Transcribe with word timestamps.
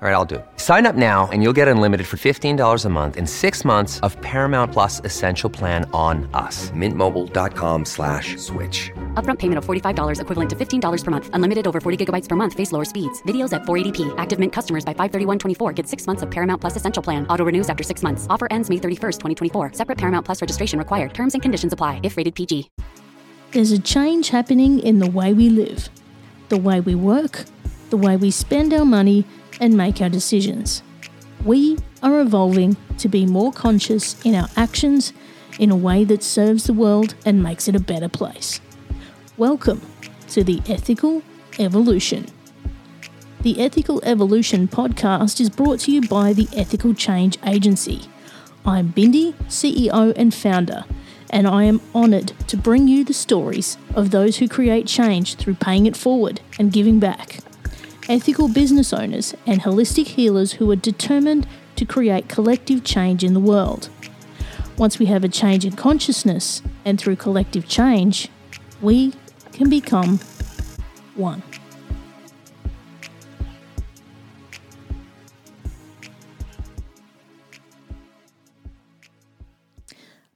All 0.00 0.06
right, 0.06 0.14
I'll 0.14 0.24
do 0.24 0.36
it. 0.36 0.46
Sign 0.58 0.86
up 0.86 0.94
now 0.94 1.28
and 1.32 1.42
you'll 1.42 1.52
get 1.52 1.66
unlimited 1.66 2.06
for 2.06 2.16
$15 2.18 2.84
a 2.84 2.88
month 2.88 3.16
and 3.16 3.28
six 3.28 3.64
months 3.64 3.98
of 4.06 4.16
Paramount 4.20 4.72
Plus 4.72 5.00
Essential 5.04 5.50
Plan 5.50 5.90
on 5.92 6.30
us. 6.34 6.70
Mintmobile.com 6.70 7.84
slash 7.84 8.36
switch. 8.36 8.92
Upfront 9.14 9.40
payment 9.40 9.58
of 9.58 9.64
$45 9.64 10.20
equivalent 10.20 10.50
to 10.50 10.54
$15 10.54 11.04
per 11.04 11.10
month. 11.10 11.30
Unlimited 11.32 11.66
over 11.66 11.80
40 11.80 12.04
gigabytes 12.04 12.28
per 12.28 12.36
month. 12.36 12.54
Face 12.54 12.70
lower 12.70 12.84
speeds. 12.84 13.20
Videos 13.24 13.52
at 13.52 13.62
480p. 13.62 14.14
Active 14.18 14.38
Mint 14.38 14.52
customers 14.52 14.84
by 14.84 14.94
531.24 14.94 15.74
get 15.74 15.88
six 15.88 16.06
months 16.06 16.22
of 16.22 16.30
Paramount 16.30 16.60
Plus 16.60 16.76
Essential 16.76 17.02
Plan. 17.02 17.26
Auto 17.26 17.44
renews 17.44 17.68
after 17.68 17.82
six 17.82 18.04
months. 18.04 18.28
Offer 18.30 18.46
ends 18.52 18.70
May 18.70 18.76
31st, 18.76 19.18
2024. 19.50 19.72
Separate 19.72 19.98
Paramount 19.98 20.24
Plus 20.24 20.40
registration 20.40 20.78
required. 20.78 21.12
Terms 21.12 21.34
and 21.34 21.42
conditions 21.42 21.72
apply 21.72 21.98
if 22.04 22.16
rated 22.16 22.36
PG. 22.36 22.70
There's 23.50 23.72
a 23.72 23.80
change 23.80 24.28
happening 24.28 24.78
in 24.78 25.00
the 25.00 25.10
way 25.10 25.32
we 25.34 25.48
live, 25.50 25.88
the 26.50 26.58
way 26.58 26.78
we 26.78 26.94
work, 26.94 27.46
the 27.90 27.96
way 27.96 28.16
we 28.16 28.30
spend 28.30 28.72
our 28.72 28.84
money 28.84 29.24
and 29.60 29.76
make 29.76 30.00
our 30.00 30.08
decisions. 30.08 30.82
We 31.44 31.78
are 32.02 32.20
evolving 32.20 32.76
to 32.98 33.08
be 33.08 33.26
more 33.26 33.52
conscious 33.52 34.20
in 34.24 34.34
our 34.34 34.48
actions 34.56 35.12
in 35.58 35.70
a 35.70 35.76
way 35.76 36.04
that 36.04 36.22
serves 36.22 36.64
the 36.64 36.72
world 36.72 37.14
and 37.24 37.42
makes 37.42 37.68
it 37.68 37.76
a 37.76 37.80
better 37.80 38.08
place. 38.08 38.60
Welcome 39.36 39.82
to 40.28 40.44
the 40.44 40.60
Ethical 40.68 41.22
Evolution. 41.58 42.26
The 43.42 43.60
Ethical 43.60 44.02
Evolution 44.04 44.68
podcast 44.68 45.40
is 45.40 45.50
brought 45.50 45.80
to 45.80 45.92
you 45.92 46.02
by 46.02 46.32
the 46.32 46.48
Ethical 46.56 46.94
Change 46.94 47.38
Agency. 47.46 48.02
I'm 48.66 48.92
Bindi, 48.92 49.34
CEO 49.48 50.12
and 50.16 50.34
founder, 50.34 50.84
and 51.30 51.46
I 51.46 51.64
am 51.64 51.80
honoured 51.94 52.32
to 52.48 52.56
bring 52.56 52.88
you 52.88 53.04
the 53.04 53.14
stories 53.14 53.78
of 53.94 54.10
those 54.10 54.38
who 54.38 54.48
create 54.48 54.86
change 54.86 55.36
through 55.36 55.54
paying 55.54 55.86
it 55.86 55.96
forward 55.96 56.40
and 56.58 56.72
giving 56.72 56.98
back 56.98 57.38
ethical 58.08 58.48
business 58.48 58.92
owners, 58.92 59.34
and 59.46 59.62
holistic 59.62 60.06
healers 60.06 60.52
who 60.52 60.70
are 60.70 60.76
determined 60.76 61.46
to 61.76 61.84
create 61.84 62.28
collective 62.28 62.84
change 62.84 63.22
in 63.22 63.34
the 63.34 63.40
world. 63.40 63.90
Once 64.76 64.98
we 64.98 65.06
have 65.06 65.24
a 65.24 65.28
change 65.28 65.64
in 65.64 65.72
consciousness, 65.72 66.62
and 66.84 67.00
through 67.00 67.16
collective 67.16 67.68
change, 67.68 68.28
we 68.80 69.12
can 69.52 69.68
become 69.68 70.18
one. 71.14 71.42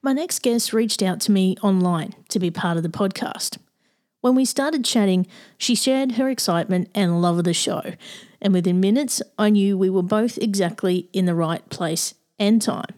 My 0.05 0.13
next 0.13 0.43
guest 0.43 0.73
reached 0.73 1.01
out 1.01 1.21
to 1.21 1.33
me 1.33 1.57
online 1.63 2.15
to 2.31 2.41
be 2.41 2.51
part 2.51 2.77
of 2.77 2.83
the 2.83 2.89
podcast. 2.89 3.59
When 4.23 4.37
we 4.37 4.45
started 4.45 4.85
chatting, 4.85 5.27
she 5.59 5.75
shared 5.75 6.13
her 6.13 6.31
excitement 6.31 6.89
and 6.95 7.21
love 7.21 7.39
of 7.39 7.45
the 7.45 7.53
show, 7.53 7.83
and 8.41 8.55
within 8.55 8.79
minutes, 8.79 9.21
I 9.37 9.51
knew 9.51 9.77
we 9.77 9.91
were 9.91 10.03
both 10.03 10.39
exactly 10.39 11.09
in 11.13 11.27
the 11.27 11.35
right 11.35 11.69
place 11.71 12.15
and 12.39 12.63
time. 12.63 12.95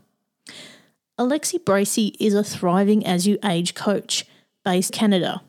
Alexi 1.18 1.58
Bracey 1.58 2.14
is 2.20 2.34
a 2.34 2.44
thriving 2.44 3.06
as 3.06 3.26
you 3.26 3.38
age 3.42 3.74
coach 3.74 4.26
based 4.66 4.92
Canada. 4.92 5.40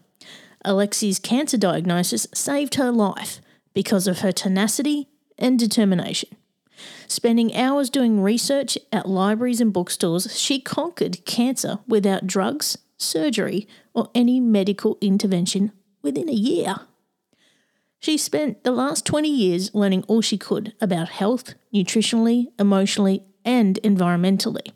Alexi's 0.64 1.20
cancer 1.20 1.58
diagnosis 1.58 2.26
saved 2.34 2.76
her 2.76 2.92
life 2.92 3.42
because 3.74 4.08
of 4.08 4.20
her 4.20 4.32
tenacity 4.32 5.10
and 5.38 5.60
determination. 5.60 6.30
Spending 7.08 7.54
hours 7.54 7.90
doing 7.90 8.22
research 8.22 8.78
at 8.94 9.10
libraries 9.10 9.60
and 9.60 9.74
bookstores, 9.74 10.40
she 10.40 10.62
conquered 10.62 11.26
cancer 11.26 11.80
without 11.86 12.28
drugs, 12.28 12.78
surgery, 13.06 13.68
or 13.94 14.10
any 14.14 14.40
medical 14.40 14.98
intervention 15.02 15.72
within 16.02 16.30
a 16.30 16.34
year. 16.34 16.76
She 18.00 18.18
spent 18.18 18.64
the 18.64 18.72
last 18.72 19.06
20 19.06 19.30
years 19.30 19.74
learning 19.74 20.04
all 20.08 20.22
she 20.22 20.38
could 20.38 20.74
about 20.80 21.10
health, 21.10 21.56
nutritionally, 21.74 22.48
emotionally, 22.60 23.24
and 23.44 23.80
environmentally. 23.84 24.72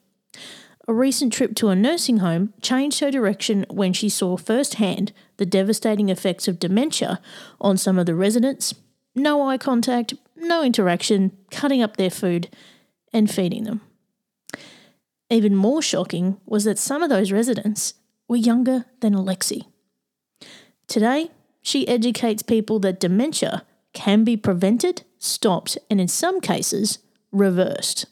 A 0.88 0.94
recent 0.94 1.32
trip 1.32 1.54
to 1.58 1.68
a 1.68 1.76
nursing 1.76 2.18
home 2.18 2.54
changed 2.62 3.00
her 3.02 3.12
direction 3.12 3.66
when 3.70 3.94
she 3.94 4.10
saw 4.10 4.38
firsthand 4.38 5.12
the 5.38 5.46
devastating 5.46 6.10
effects 6.10 6.48
of 6.48 6.58
dementia 6.58 7.22
on 7.62 7.78
some 7.78 8.00
of 8.00 8.08
the 8.08 8.16
residents. 8.16 8.74
No 9.14 9.48
eye 9.48 9.60
contact, 9.60 10.16
no 10.36 10.64
interaction, 10.64 11.38
cutting 11.52 11.84
up 11.84 11.98
their 11.98 12.10
food, 12.10 12.50
and 13.14 13.30
feeding 13.30 13.66
them. 13.66 13.82
Even 15.30 15.56
more 15.56 15.84
shocking 15.84 16.38
was 16.48 16.64
that 16.64 16.80
some 16.80 17.04
of 17.04 17.10
those 17.12 17.32
residents 17.32 17.94
were 18.30 18.38
younger 18.38 18.86
than 19.02 19.14
Alexi. 19.14 19.66
Today, 20.88 21.32
she 21.62 21.88
educates 21.88 22.42
people 22.42 22.80
that 22.80 23.00
dementia 23.00 23.64
can 23.92 24.24
be 24.24 24.38
prevented, 24.38 25.04
stopped, 25.18 25.78
and 25.90 26.00
in 26.00 26.08
some 26.08 26.40
cases, 26.40 27.00
reversed. 27.32 28.06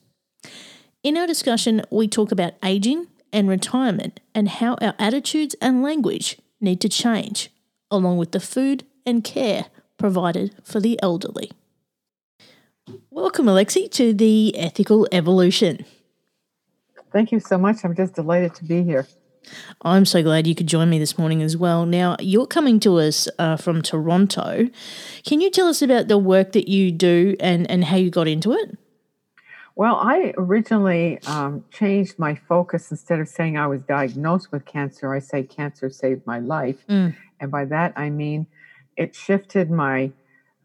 In 1.04 1.16
our 1.16 1.28
discussion, 1.28 1.84
we 1.90 2.08
talk 2.08 2.32
about 2.32 2.54
aging 2.64 3.08
and 3.32 3.48
retirement 3.48 4.20
and 4.34 4.50
how 4.50 4.74
our 4.82 4.96
attitudes 5.00 5.56
and 5.62 5.84
language 5.84 6.38
need 6.60 6.82
to 6.82 6.90
change, 6.90 7.52
along 7.92 8.18
with 8.18 8.32
the 8.32 8.40
food 8.40 8.84
and 9.06 9.24
care 9.24 9.68
provided 9.98 10.56
for 10.64 10.80
the 10.80 11.00
elderly. 11.02 11.52
Welcome, 13.12 13.46
Alexi, 13.46 13.90
to 13.92 14.14
the 14.14 14.58
Ethical 14.58 15.08
Evolution. 15.12 15.86
Thank 17.12 17.32
you 17.32 17.40
so 17.40 17.58
much. 17.58 17.84
I'm 17.84 17.96
just 17.96 18.16
delighted 18.16 18.56
to 18.56 18.64
be 18.64 18.84
here. 18.84 19.08
I'm 19.82 20.06
so 20.06 20.24
glad 20.24 20.48
you 20.48 20.56
could 20.56 20.68
join 20.68 20.90
me 20.90 21.00
this 21.00 21.18
morning 21.18 21.42
as 21.42 21.56
well. 21.56 21.86
Now, 21.86 22.16
you're 22.20 22.48
coming 22.48 22.80
to 22.82 22.98
us 22.98 23.28
uh, 23.38 23.58
from 23.58 23.82
Toronto. 23.82 24.70
Can 25.26 25.42
you 25.42 25.50
tell 25.50 25.68
us 25.68 25.82
about 25.82 26.08
the 26.08 26.18
work 26.18 26.52
that 26.54 26.68
you 26.68 26.92
do 26.92 27.36
and, 27.40 27.70
and 27.70 27.86
how 27.86 27.98
you 27.98 28.10
got 28.10 28.28
into 28.28 28.54
it? 28.54 28.78
Well, 29.76 29.96
I 30.02 30.34
originally 30.38 31.22
um, 31.28 31.64
changed 31.72 32.18
my 32.18 32.34
focus. 32.34 32.90
Instead 32.90 33.20
of 33.20 33.28
saying 33.28 33.58
I 33.58 33.68
was 33.68 33.84
diagnosed 33.84 34.52
with 34.52 34.66
cancer, 34.66 35.14
I 35.14 35.20
say 35.20 35.44
cancer 35.44 35.92
saved 35.92 36.26
my 36.26 36.40
life. 36.40 36.78
Mm. 36.90 37.16
And 37.40 37.52
by 37.52 37.66
that, 37.66 37.94
I 37.96 38.10
mean 38.10 38.48
it 38.96 39.16
shifted 39.16 39.70
my 39.70 40.12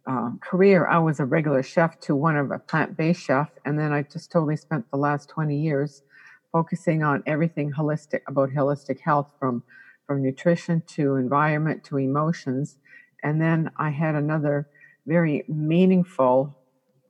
uh, 0.07 0.31
career. 0.41 0.87
I 0.87 0.99
was 0.99 1.21
a 1.21 1.27
regular 1.27 1.63
chef 1.63 2.01
to 2.01 2.17
one 2.17 2.37
of 2.37 2.51
a 2.51 2.59
plant 2.59 2.97
based 2.97 3.23
chef. 3.23 3.51
And 3.67 3.79
then 3.79 3.93
I 3.93 4.03
just 4.03 4.33
totally 4.33 4.57
spent 4.57 4.91
the 4.91 4.97
last 4.97 5.29
20 5.29 5.57
years 5.57 6.03
focusing 6.53 7.03
on 7.03 7.23
everything 7.27 7.73
holistic 7.73 8.21
about 8.29 8.51
holistic 8.51 9.01
health 9.01 9.33
from 9.41 9.65
from 10.07 10.23
nutrition 10.23 10.83
to 10.89 11.17
environment 11.17 11.85
to 11.85 11.99
emotions. 11.99 12.79
And 13.25 13.41
then 13.43 13.71
i 13.79 13.91
had 13.91 14.15
another 14.17 14.69
very 15.07 15.45
meaningful 15.49 16.57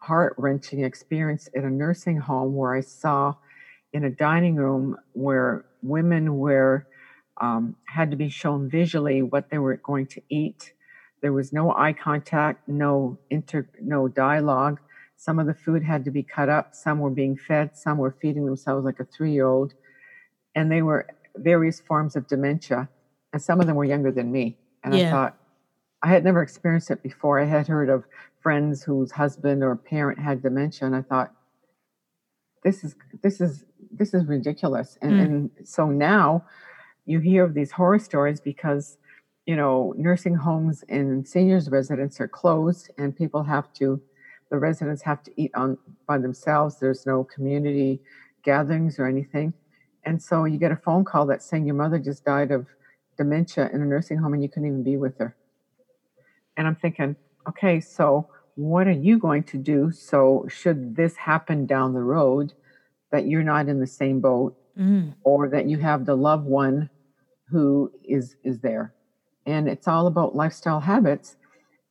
heart-wrenching 0.02 0.84
experience 0.84 1.48
at 1.56 1.64
a 1.64 1.70
nursing 1.70 2.18
home 2.18 2.54
where 2.56 2.74
i 2.74 2.80
saw 2.82 3.34
in 3.94 4.04
a 4.04 4.10
dining 4.10 4.56
room 4.56 4.96
where 5.14 5.66
women 5.82 6.36
were 6.38 6.86
um, 7.42 7.76
had 7.88 8.12
to 8.12 8.18
be 8.18 8.30
shown 8.30 8.70
visually 8.70 9.22
what 9.22 9.50
they 9.50 9.58
were 9.58 9.80
going 9.84 10.06
to 10.08 10.22
eat. 10.30 10.72
There 11.22 11.34
was 11.34 11.52
no 11.52 11.72
eye 11.72 11.94
contact 11.94 12.68
no 12.68 13.18
inter 13.30 13.68
no 13.82 14.08
dialogue 14.08 14.80
some 15.22 15.38
of 15.38 15.46
the 15.46 15.54
food 15.54 15.84
had 15.84 16.04
to 16.04 16.10
be 16.10 16.24
cut 16.24 16.48
up. 16.48 16.74
Some 16.74 16.98
were 16.98 17.08
being 17.08 17.36
fed. 17.36 17.76
Some 17.76 17.98
were 17.98 18.16
feeding 18.20 18.44
themselves 18.44 18.84
like 18.84 18.98
a 18.98 19.04
three 19.04 19.30
year 19.30 19.46
old. 19.46 19.72
And 20.56 20.68
they 20.68 20.82
were 20.82 21.06
various 21.36 21.78
forms 21.78 22.16
of 22.16 22.26
dementia. 22.26 22.88
And 23.32 23.40
some 23.40 23.60
of 23.60 23.68
them 23.68 23.76
were 23.76 23.84
younger 23.84 24.10
than 24.10 24.32
me. 24.32 24.56
And 24.82 24.92
yeah. 24.92 25.06
I 25.06 25.10
thought, 25.12 25.38
I 26.02 26.08
had 26.08 26.24
never 26.24 26.42
experienced 26.42 26.90
it 26.90 27.04
before. 27.04 27.38
I 27.38 27.44
had 27.44 27.68
heard 27.68 27.88
of 27.88 28.02
friends 28.40 28.82
whose 28.82 29.12
husband 29.12 29.62
or 29.62 29.76
parent 29.76 30.18
had 30.18 30.42
dementia. 30.42 30.86
And 30.86 30.96
I 30.96 31.02
thought, 31.02 31.32
this 32.64 32.82
is, 32.82 32.96
this 33.22 33.40
is, 33.40 33.64
this 33.92 34.14
is 34.14 34.26
ridiculous. 34.26 34.98
And, 35.02 35.12
mm. 35.12 35.24
and 35.24 35.50
so 35.62 35.86
now 35.86 36.44
you 37.06 37.20
hear 37.20 37.44
of 37.44 37.54
these 37.54 37.70
horror 37.70 38.00
stories 38.00 38.40
because 38.40 38.98
you 39.46 39.56
know, 39.56 39.92
nursing 39.96 40.36
homes 40.36 40.84
and 40.88 41.26
seniors 41.26 41.68
residents 41.68 42.20
are 42.20 42.28
closed 42.28 42.90
and 42.96 43.16
people 43.16 43.42
have 43.42 43.72
to 43.72 44.00
the 44.52 44.58
residents 44.60 45.02
have 45.02 45.24
to 45.24 45.32
eat 45.42 45.52
on 45.56 45.78
by 46.06 46.18
themselves. 46.18 46.78
There's 46.80 47.06
no 47.06 47.24
community 47.24 48.02
gatherings 48.44 49.00
or 49.00 49.06
anything. 49.08 49.54
And 50.04 50.22
so 50.22 50.44
you 50.44 50.58
get 50.58 50.72
a 50.72 50.76
phone 50.76 51.04
call 51.04 51.26
that's 51.26 51.48
saying 51.50 51.66
your 51.66 51.76
mother 51.76 51.98
just 51.98 52.24
died 52.26 52.52
of 52.52 52.68
dementia 53.18 53.70
in 53.74 53.82
a 53.82 53.86
nursing 53.86 54.18
home 54.18 54.34
and 54.34 54.44
you 54.44 54.50
couldn't 54.50 54.68
even 54.68 54.84
be 54.84 54.98
with 54.98 55.18
her. 55.18 55.36
And 56.56 56.68
I'm 56.68 56.76
thinking, 56.76 57.16
okay, 57.48 57.80
so 57.80 58.28
what 58.56 58.88
are 58.88 58.92
you 58.92 59.18
going 59.18 59.44
to 59.44 59.58
do? 59.58 59.92
So, 59.92 60.46
should 60.48 60.96
this 60.96 61.16
happen 61.16 61.66
down 61.66 61.94
the 61.94 62.02
road, 62.02 62.54
that 63.12 63.26
you're 63.26 63.44
not 63.44 63.68
in 63.68 63.80
the 63.80 63.88
same 63.88 64.20
boat 64.20 64.54
Mm. 64.78 65.14
or 65.24 65.48
that 65.50 65.66
you 65.68 65.78
have 65.78 66.06
the 66.06 66.16
loved 66.16 66.46
one 66.46 66.90
who 67.48 67.90
is 68.04 68.36
is 68.44 68.60
there 68.60 68.94
and 69.46 69.68
it's 69.68 69.88
all 69.88 70.06
about 70.06 70.34
lifestyle 70.34 70.80
habits 70.80 71.36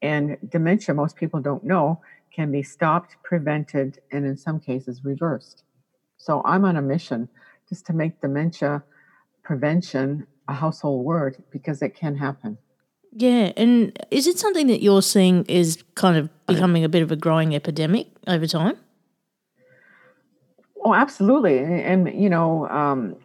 and 0.01 0.37
dementia 0.49 0.95
most 0.95 1.15
people 1.15 1.39
don't 1.41 1.63
know 1.63 1.99
can 2.33 2.51
be 2.51 2.63
stopped 2.63 3.17
prevented 3.23 3.99
and 4.11 4.25
in 4.25 4.37
some 4.37 4.59
cases 4.59 5.03
reversed 5.03 5.63
so 6.17 6.41
i'm 6.45 6.65
on 6.65 6.75
a 6.77 6.81
mission 6.81 7.27
just 7.69 7.85
to 7.85 7.93
make 7.93 8.19
dementia 8.21 8.83
prevention 9.43 10.25
a 10.47 10.53
household 10.53 11.05
word 11.05 11.43
because 11.51 11.81
it 11.81 11.95
can 11.95 12.15
happen 12.15 12.57
Yeah, 13.13 13.51
and 13.57 13.97
is 14.09 14.25
it 14.27 14.39
something 14.39 14.67
that 14.67 14.81
you're 14.81 15.01
seeing 15.01 15.43
is 15.45 15.83
kind 15.95 16.17
of 16.17 16.29
becoming 16.47 16.83
a 16.83 16.89
bit 16.89 17.03
of 17.03 17.11
a 17.11 17.15
growing 17.15 17.53
epidemic 17.55 18.07
over 18.27 18.47
time? 18.47 18.77
Oh, 20.83 20.93
absolutely. 20.93 21.59
And, 21.59 22.07
and, 22.07 22.21
you 22.21 22.29
know, 22.29 22.67
um, 22.69 23.15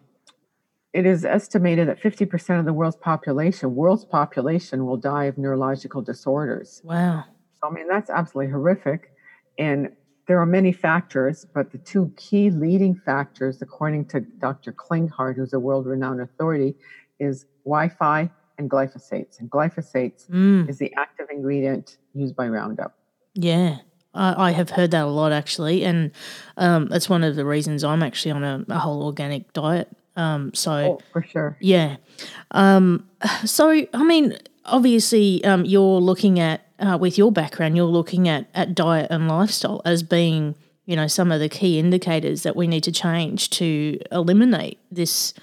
it 0.92 1.06
is 1.06 1.24
estimated 1.24 1.88
that 1.88 2.00
50% 2.00 2.58
of 2.58 2.64
the 2.64 2.72
world's 2.72 2.96
population, 2.96 3.74
world's 3.74 4.04
population, 4.04 4.86
will 4.86 4.96
die 4.96 5.24
of 5.24 5.38
neurological 5.38 6.02
disorders. 6.02 6.82
Wow. 6.84 7.24
So, 7.60 7.68
I 7.68 7.72
mean, 7.72 7.88
that's 7.88 8.10
absolutely 8.10 8.52
horrific. 8.52 9.12
And 9.58 9.90
there 10.28 10.40
are 10.40 10.46
many 10.46 10.72
factors, 10.72 11.46
but 11.54 11.70
the 11.72 11.78
two 11.78 12.12
key 12.16 12.50
leading 12.50 12.94
factors, 12.94 13.62
according 13.62 14.06
to 14.06 14.20
Dr. 14.20 14.72
Klinghardt, 14.72 15.36
who's 15.36 15.52
a 15.52 15.60
world 15.60 15.86
renowned 15.86 16.20
authority, 16.20 16.74
is 17.20 17.46
Wi 17.64 17.88
Fi 17.88 18.30
and 18.58 18.70
glyphosates. 18.70 19.38
And 19.38 19.50
glyphosates 19.50 20.28
Mm. 20.30 20.68
is 20.68 20.78
the 20.78 20.92
active 20.96 21.28
ingredient 21.30 21.98
used 22.14 22.34
by 22.34 22.48
Roundup. 22.48 22.98
Yeah, 23.34 23.78
I, 24.14 24.48
I 24.48 24.50
have 24.50 24.70
heard 24.70 24.90
that 24.92 25.04
a 25.04 25.08
lot 25.08 25.30
actually, 25.32 25.84
and 25.84 26.10
um, 26.56 26.86
that's 26.86 27.08
one 27.08 27.22
of 27.22 27.36
the 27.36 27.44
reasons 27.44 27.84
I'm 27.84 28.02
actually 28.02 28.32
on 28.32 28.44
a, 28.44 28.64
a 28.68 28.78
whole 28.78 29.02
organic 29.04 29.52
diet. 29.52 29.88
Um, 30.16 30.52
so 30.54 30.72
Oh, 30.72 30.98
for 31.12 31.22
sure. 31.22 31.56
yeah, 31.60 31.96
um, 32.50 33.08
so 33.44 33.70
I 33.70 34.02
mean, 34.02 34.36
obviously, 34.64 35.44
um, 35.44 35.64
you're 35.64 36.00
looking 36.00 36.40
at 36.40 36.65
uh, 36.78 36.98
with 37.00 37.18
your 37.18 37.32
background, 37.32 37.76
you're 37.76 37.86
looking 37.86 38.28
at 38.28 38.48
at 38.54 38.74
diet 38.74 39.08
and 39.10 39.28
lifestyle 39.28 39.82
as 39.84 40.02
being 40.02 40.54
you 40.84 40.96
know 40.96 41.06
some 41.06 41.32
of 41.32 41.40
the 41.40 41.48
key 41.48 41.78
indicators 41.78 42.42
that 42.42 42.56
we 42.56 42.66
need 42.66 42.82
to 42.84 42.92
change 42.92 43.50
to 43.50 43.98
eliminate 44.12 44.78
this 44.90 45.34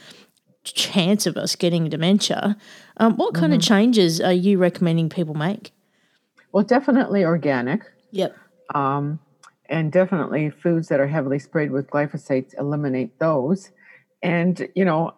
chance 0.63 1.25
of 1.25 1.35
us 1.37 1.55
getting 1.55 1.89
dementia. 1.89 2.57
Um, 2.97 3.17
what 3.17 3.33
kind 3.33 3.53
of 3.53 3.61
changes 3.61 4.21
are 4.21 4.31
you 4.31 4.57
recommending 4.57 5.09
people 5.09 5.33
make? 5.33 5.71
Well, 6.51 6.63
definitely 6.63 7.25
organic. 7.25 7.81
Yep. 8.11 8.37
um, 8.75 9.19
and 9.69 9.91
definitely 9.91 10.51
foods 10.51 10.87
that 10.89 10.99
are 10.99 11.07
heavily 11.07 11.39
sprayed 11.39 11.71
with 11.71 11.89
glyphosates 11.89 12.53
eliminate 12.59 13.17
those 13.19 13.71
and 14.21 14.67
you 14.75 14.85
know 14.85 15.13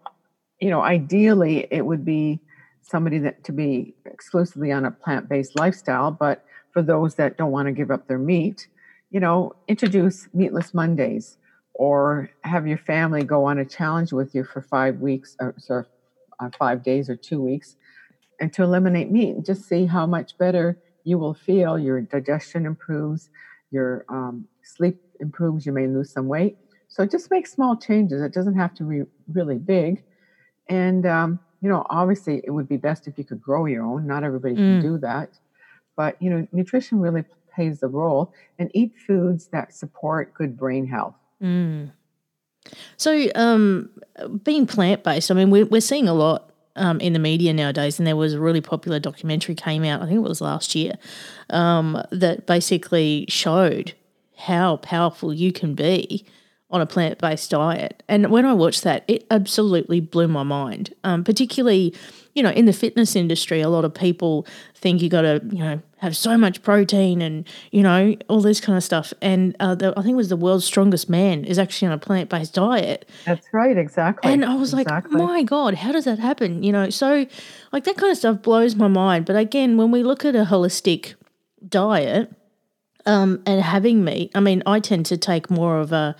you 0.60 0.70
know 0.70 0.82
ideally 0.82 1.68
it 1.72 1.86
would 1.86 2.06
be 2.06 2.40
somebody 2.88 3.18
that 3.18 3.44
to 3.44 3.52
be 3.52 3.94
exclusively 4.06 4.72
on 4.72 4.86
a 4.86 4.92
plant-based 4.92 5.58
lifestyle 5.58 6.12
but 6.12 6.46
for 6.72 6.82
those 6.82 7.16
that 7.16 7.38
don't 7.38 7.52
want 7.52 7.68
to 7.68 7.72
give 7.72 7.92
up 7.92 8.08
their 8.08 8.20
meat 8.20 8.68
you 9.10 9.20
know 9.20 9.54
introduce 9.68 10.28
meatless 10.34 10.74
mondays 10.74 11.38
or 11.74 12.30
have 12.42 12.66
your 12.68 12.78
family 12.78 13.24
go 13.24 13.44
on 13.46 13.60
a 13.60 13.66
challenge 13.66 14.14
with 14.14 14.34
you 14.34 14.44
for 14.44 14.62
five 14.62 15.00
weeks 15.00 15.36
or 15.40 15.54
sorry, 15.58 15.86
uh, 16.40 16.50
five 16.58 16.84
days 16.84 17.10
or 17.10 17.16
two 17.16 17.42
weeks 17.42 17.76
and 18.40 18.52
to 18.54 18.64
eliminate 18.64 19.12
meat 19.12 19.36
and 19.36 19.46
just 19.46 19.68
see 19.68 19.86
how 19.86 20.06
much 20.06 20.38
better 20.38 20.78
you 21.04 21.18
will 21.18 21.34
feel. 21.34 21.78
Your 21.78 22.02
digestion 22.02 22.66
improves 22.66 23.30
your 23.72 24.06
um, 24.10 24.48
sleep 24.64 25.02
improves 25.20 25.66
you 25.66 25.72
may 25.72 25.88
lose 25.88 26.12
some 26.12 26.28
weight. 26.28 26.58
So 26.88 27.06
just 27.06 27.32
make 27.32 27.48
small 27.48 27.76
changes. 27.76 28.22
It 28.22 28.34
doesn't 28.34 28.56
have 28.56 28.74
to 28.76 28.84
be 28.84 29.04
really 29.32 29.58
big. 29.58 30.04
And 30.70 31.06
um, 31.06 31.40
you 31.62 31.70
know 31.70 31.86
obviously 31.90 32.42
it 32.44 32.52
would 32.52 32.68
be 32.68 32.78
best 32.78 33.08
if 33.08 33.18
you 33.18 33.24
could 33.24 33.42
grow 33.42 33.66
your 33.66 33.84
own 33.84 34.06
not 34.08 34.24
everybody 34.24 34.56
can 34.56 34.80
Mm. 34.80 34.82
do 34.82 34.98
that 35.00 35.30
but 35.96 36.22
you 36.22 36.30
know 36.30 36.48
nutrition 36.52 37.00
really 37.00 37.24
plays 37.54 37.80
the 37.80 37.88
role 37.88 38.34
and 38.60 38.70
eat 38.74 38.94
foods 39.08 39.48
that 39.48 39.74
support 39.74 40.34
good 40.34 40.58
brain 40.58 40.86
health 40.88 41.16
Mm. 41.42 41.92
So, 42.98 43.28
um, 43.36 43.90
being 44.44 44.66
plant 44.66 45.04
based, 45.04 45.30
I 45.30 45.34
mean, 45.36 45.52
we're, 45.52 45.66
we're 45.66 45.82
seeing 45.82 46.08
a 46.08 46.14
lot 46.14 46.50
um, 46.76 47.00
in 47.00 47.14
the 47.14 47.20
media 47.20 47.54
nowadays, 47.54 48.00
and 48.00 48.08
there 48.08 48.16
was 48.16 48.34
a 48.34 48.40
really 48.40 48.62
popular 48.62 49.00
documentary 49.00 49.54
came 49.54 49.84
out, 49.84 50.02
I 50.02 50.06
think 50.06 50.18
it 50.18 50.28
was 50.28 50.42
last 50.42 50.74
year, 50.76 50.94
um, 51.52 52.02
that 52.12 52.48
basically 52.48 53.26
showed 53.30 53.94
how 54.38 54.78
powerful 54.78 55.34
you 55.34 55.52
can 55.52 55.76
be 55.76 56.26
on 56.76 56.82
a 56.82 56.86
plant 56.86 57.20
based 57.20 57.50
diet. 57.50 58.04
And 58.10 58.30
when 58.30 58.46
I 58.46 58.54
watched 58.54 58.84
that, 58.84 59.06
it 59.08 59.26
absolutely 59.32 60.02
blew 60.02 60.28
my 60.28 60.44
mind. 60.44 60.94
Um, 61.06 61.24
particularly, 61.24 61.96
you 62.34 62.44
know, 62.44 62.50
in 62.50 62.66
the 62.66 62.74
fitness 62.74 63.16
industry, 63.16 63.62
a 63.62 63.70
lot 63.70 63.86
of 63.86 63.94
people 63.94 64.46
think 64.76 65.02
you 65.02 65.10
got 65.10 65.22
to, 65.22 65.42
you 65.50 65.60
know, 65.60 65.82
have 66.00 66.18
so 66.18 66.38
much 66.38 66.62
protein 66.62 67.22
and 67.22 67.48
you 67.72 67.82
know 67.82 68.14
all 68.28 68.42
this 68.42 68.60
kind 68.60 68.78
of 68.78 68.84
stuff. 68.84 69.14
And 69.22 69.56
uh, 69.62 69.74
the, 69.76 69.94
I 69.98 70.02
think 70.02 70.14
it 70.14 70.18
was 70.18 70.28
the 70.28 70.36
world's 70.36 70.66
strongest 70.66 71.10
man 71.10 71.46
is 71.46 71.58
actually 71.58 71.88
on 71.88 71.94
a 71.94 71.98
plant 71.98 72.30
based 72.30 72.54
diet. 72.54 73.10
that's 73.24 73.48
right 73.54 73.78
exactly 73.78 74.32
And 74.32 74.44
I 74.44 74.56
was 74.56 74.74
exactly. 74.74 75.18
like, 75.18 75.28
my 75.28 75.44
God, 75.44 75.76
how 75.76 75.94
does 75.94 76.04
that 76.04 76.20
happen? 76.20 76.62
You 76.62 76.74
know, 76.74 76.90
so 76.90 77.26
like 77.72 77.86
that 77.86 77.96
kind 77.96 78.12
of 78.12 78.18
stuff 78.18 78.42
blows 78.42 78.76
my 78.76 78.90
mind. 78.90 79.26
But 79.26 79.38
again, 79.38 79.78
when 79.78 79.92
we 79.92 80.04
look 80.04 80.26
at 80.26 80.36
a 80.36 80.44
holistic 80.44 81.16
diet 81.68 82.32
um, 83.06 83.42
and 83.46 83.62
having 83.62 84.04
meat, 84.04 84.32
I 84.36 84.42
mean, 84.42 84.62
I 84.66 84.82
tend 84.82 85.06
to 85.08 85.18
take 85.18 85.50
more 85.50 85.80
of 85.80 85.94
a, 85.94 86.18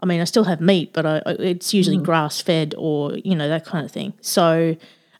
I 0.00 0.06
mean, 0.06 0.20
I 0.20 0.24
still 0.24 0.44
have 0.44 0.60
meat, 0.60 0.92
but 0.92 1.04
I, 1.06 1.22
it's 1.26 1.74
usually 1.74 1.98
grass 1.98 2.40
fed 2.40 2.74
or, 2.78 3.16
you 3.18 3.34
know, 3.34 3.48
that 3.48 3.64
kind 3.64 3.84
of 3.84 3.90
thing. 3.90 4.12
So 4.20 4.76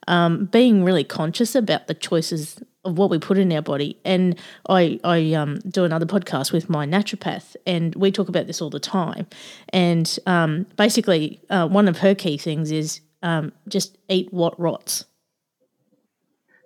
um, 0.06 0.46
being 0.46 0.84
really 0.84 1.04
conscious 1.04 1.54
about 1.54 1.86
the 1.86 1.94
choices 1.94 2.62
of 2.84 2.96
what 2.96 3.10
we 3.10 3.18
put 3.18 3.38
in 3.38 3.52
our 3.52 3.62
body. 3.62 3.98
And 4.04 4.38
I, 4.68 5.00
I 5.04 5.34
um, 5.34 5.58
do 5.68 5.84
another 5.84 6.06
podcast 6.06 6.52
with 6.52 6.70
my 6.70 6.86
naturopath, 6.86 7.56
and 7.66 7.94
we 7.96 8.10
talk 8.10 8.28
about 8.28 8.46
this 8.46 8.62
all 8.62 8.70
the 8.70 8.80
time. 8.80 9.26
And 9.70 10.18
um, 10.26 10.66
basically, 10.76 11.40
uh, 11.50 11.68
one 11.68 11.88
of 11.88 11.98
her 11.98 12.14
key 12.14 12.38
things 12.38 12.70
is 12.70 13.00
um, 13.22 13.52
just 13.68 13.98
eat 14.08 14.32
what 14.32 14.58
rots. 14.58 15.04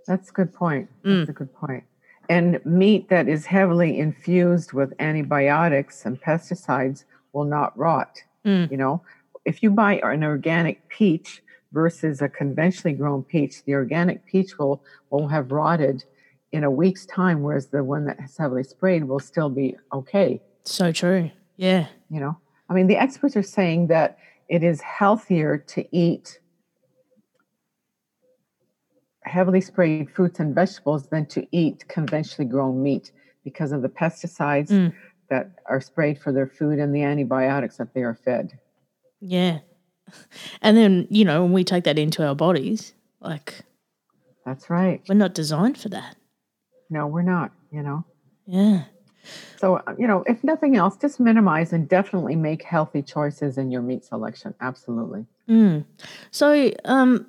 That's 0.06 0.30
a 0.30 0.32
good 0.32 0.52
point. 0.52 0.88
That's 1.04 1.30
a 1.30 1.32
good 1.32 1.52
point. 1.54 1.84
And 2.28 2.64
meat 2.64 3.08
that 3.08 3.28
is 3.28 3.46
heavily 3.46 3.98
infused 3.98 4.72
with 4.72 4.92
antibiotics 4.98 6.06
and 6.06 6.20
pesticides 6.20 7.04
will 7.32 7.44
not 7.44 7.76
rot. 7.76 8.18
You 8.70 8.76
know, 8.76 9.02
if 9.44 9.62
you 9.62 9.70
buy 9.70 10.00
an 10.02 10.24
organic 10.24 10.88
peach 10.88 11.42
versus 11.72 12.20
a 12.20 12.28
conventionally 12.28 12.96
grown 12.96 13.22
peach, 13.22 13.64
the 13.64 13.74
organic 13.74 14.24
peach 14.26 14.58
will 14.58 14.82
will 15.10 15.28
have 15.28 15.52
rotted 15.52 16.04
in 16.52 16.64
a 16.64 16.70
week's 16.70 17.06
time, 17.06 17.42
whereas 17.42 17.68
the 17.68 17.82
one 17.82 18.04
that's 18.04 18.36
heavily 18.36 18.64
sprayed 18.64 19.04
will 19.04 19.20
still 19.20 19.48
be 19.48 19.76
okay. 19.92 20.40
So 20.64 20.92
true. 20.92 21.30
Yeah. 21.56 21.86
You 22.10 22.20
know, 22.20 22.36
I 22.68 22.74
mean, 22.74 22.88
the 22.88 22.96
experts 22.96 23.36
are 23.36 23.42
saying 23.42 23.86
that 23.88 24.18
it 24.48 24.62
is 24.62 24.80
healthier 24.80 25.58
to 25.68 25.84
eat 25.96 26.38
heavily 29.24 29.60
sprayed 29.60 30.10
fruits 30.10 30.40
and 30.40 30.54
vegetables 30.54 31.06
than 31.08 31.26
to 31.26 31.46
eat 31.52 31.86
conventionally 31.88 32.50
grown 32.50 32.82
meat 32.82 33.12
because 33.44 33.72
of 33.72 33.82
the 33.82 33.88
pesticides 33.88 34.70
Mm. 34.70 34.92
That 35.32 35.50
are 35.64 35.80
sprayed 35.80 36.20
for 36.20 36.30
their 36.30 36.46
food 36.46 36.78
and 36.78 36.94
the 36.94 37.02
antibiotics 37.02 37.78
that 37.78 37.94
they 37.94 38.02
are 38.02 38.14
fed. 38.14 38.58
Yeah. 39.18 39.60
And 40.60 40.76
then, 40.76 41.06
you 41.08 41.24
know, 41.24 41.42
when 41.42 41.52
we 41.52 41.64
take 41.64 41.84
that 41.84 41.98
into 41.98 42.22
our 42.26 42.34
bodies, 42.34 42.92
like 43.18 43.64
That's 44.44 44.68
right. 44.68 45.00
we're 45.08 45.14
not 45.14 45.32
designed 45.32 45.78
for 45.78 45.88
that. 45.88 46.16
No, 46.90 47.06
we're 47.06 47.22
not, 47.22 47.50
you 47.70 47.82
know. 47.82 48.04
Yeah. 48.46 48.82
So, 49.56 49.80
you 49.98 50.06
know, 50.06 50.22
if 50.26 50.44
nothing 50.44 50.76
else, 50.76 50.98
just 50.98 51.18
minimize 51.18 51.72
and 51.72 51.88
definitely 51.88 52.36
make 52.36 52.62
healthy 52.62 53.00
choices 53.00 53.56
in 53.56 53.70
your 53.70 53.80
meat 53.80 54.04
selection. 54.04 54.54
Absolutely. 54.60 55.24
Mm. 55.48 55.86
So, 56.30 56.72
um, 56.84 57.26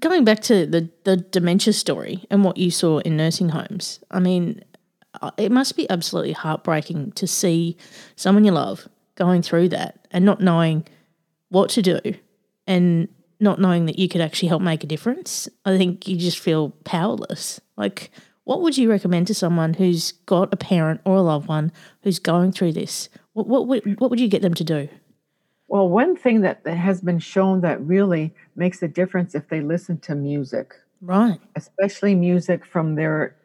going 0.00 0.24
back 0.24 0.40
to 0.40 0.66
the, 0.66 0.90
the 1.04 1.18
dementia 1.18 1.72
story 1.72 2.24
and 2.32 2.42
what 2.42 2.56
you 2.56 2.72
saw 2.72 2.98
in 2.98 3.16
nursing 3.16 3.50
homes, 3.50 4.00
I 4.10 4.18
mean, 4.18 4.64
Uh, 5.22 5.30
it 5.36 5.52
must 5.52 5.76
be 5.76 5.88
absolutely 5.90 6.32
heartbreaking 6.32 7.12
to 7.12 7.26
see 7.26 7.76
someone 8.16 8.44
you 8.44 8.52
love 8.52 8.88
going 9.14 9.42
through 9.42 9.68
that 9.70 10.06
and 10.10 10.24
not 10.24 10.40
knowing 10.40 10.86
what 11.48 11.70
to 11.70 11.82
do 11.82 12.00
and 12.66 13.08
not 13.40 13.60
knowing 13.60 13.86
that 13.86 13.98
you 13.98 14.08
could 14.08 14.20
actually 14.20 14.48
help 14.48 14.62
make 14.62 14.82
a 14.82 14.86
difference. 14.86 15.48
I 15.64 15.76
think 15.76 16.08
you 16.08 16.16
just 16.16 16.38
feel 16.38 16.70
powerless. 16.84 17.60
Like, 17.76 18.10
what 18.44 18.60
would 18.62 18.76
you 18.76 18.90
recommend 18.90 19.26
to 19.28 19.34
someone 19.34 19.74
who's 19.74 20.12
got 20.26 20.52
a 20.52 20.56
parent 20.56 21.00
or 21.04 21.16
a 21.16 21.22
loved 21.22 21.48
one 21.48 21.72
who's 22.02 22.18
going 22.18 22.52
through 22.52 22.72
this? 22.72 23.08
What, 23.32 23.46
what, 23.46 23.66
would- 23.66 24.00
what 24.00 24.10
would 24.10 24.20
you 24.20 24.28
get 24.28 24.42
them 24.42 24.54
to 24.54 24.64
do? 24.64 24.88
Well, 25.68 25.88
one 25.88 26.14
thing 26.14 26.42
that 26.42 26.62
that 26.64 26.76
has 26.76 27.00
been 27.00 27.18
shown 27.18 27.62
that 27.62 27.80
really 27.80 28.34
makes 28.54 28.82
a 28.82 28.88
difference 28.88 29.34
if 29.34 29.48
they 29.48 29.60
listen 29.60 29.98
to 30.00 30.14
music. 30.14 30.74
Right. 31.00 31.38
especially 31.56 32.14
music 32.14 32.64
from 32.64 32.94
their 32.94 33.36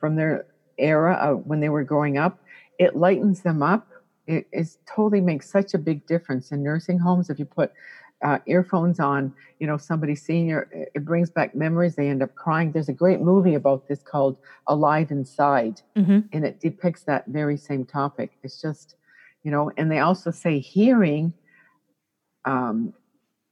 from 0.00 0.16
their 0.16 0.46
era 0.78 1.14
of 1.14 1.46
when 1.46 1.60
they 1.60 1.68
were 1.68 1.84
growing 1.84 2.18
up. 2.18 2.38
It 2.78 2.96
lightens 2.96 3.42
them 3.42 3.62
up. 3.62 3.88
It 4.26 4.46
is 4.52 4.78
totally 4.92 5.20
makes 5.20 5.50
such 5.50 5.74
a 5.74 5.78
big 5.78 6.06
difference 6.06 6.50
in 6.50 6.62
nursing 6.62 6.98
homes. 6.98 7.30
If 7.30 7.38
you 7.38 7.44
put 7.44 7.72
uh, 8.24 8.38
earphones 8.46 8.98
on, 8.98 9.32
you 9.58 9.66
know, 9.66 9.76
somebody 9.76 10.14
senior, 10.14 10.68
it 10.94 11.04
brings 11.04 11.30
back 11.30 11.54
memories. 11.54 11.94
They 11.94 12.08
end 12.08 12.22
up 12.22 12.34
crying. 12.34 12.72
There's 12.72 12.88
a 12.88 12.92
great 12.92 13.20
movie 13.20 13.54
about 13.54 13.88
this 13.88 14.02
called 14.02 14.38
Alive 14.66 15.10
Inside, 15.10 15.80
hmm 15.96 16.20
and 16.32 16.44
it 16.44 16.60
depicts 16.60 17.04
that 17.04 17.24
very 17.28 17.56
same 17.56 17.84
topic. 17.84 18.32
It's 18.42 18.60
just, 18.60 18.96
you 19.44 19.50
know, 19.50 19.70
and 19.76 19.90
they 19.90 20.00
also 20.00 20.30
say 20.30 20.58
hearing, 20.58 21.34
um, 22.44 22.92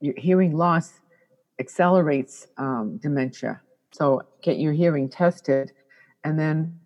your 0.00 0.14
hearing 0.16 0.57
loss 0.57 1.00
accelerates 1.61 2.47
um, 2.59 2.99
dementia. 2.99 3.61
So 3.93 4.23
get 4.43 4.59
your 4.59 4.73
hearing 4.73 5.09
tested, 5.09 5.73
and 6.25 6.38
then, 6.38 6.81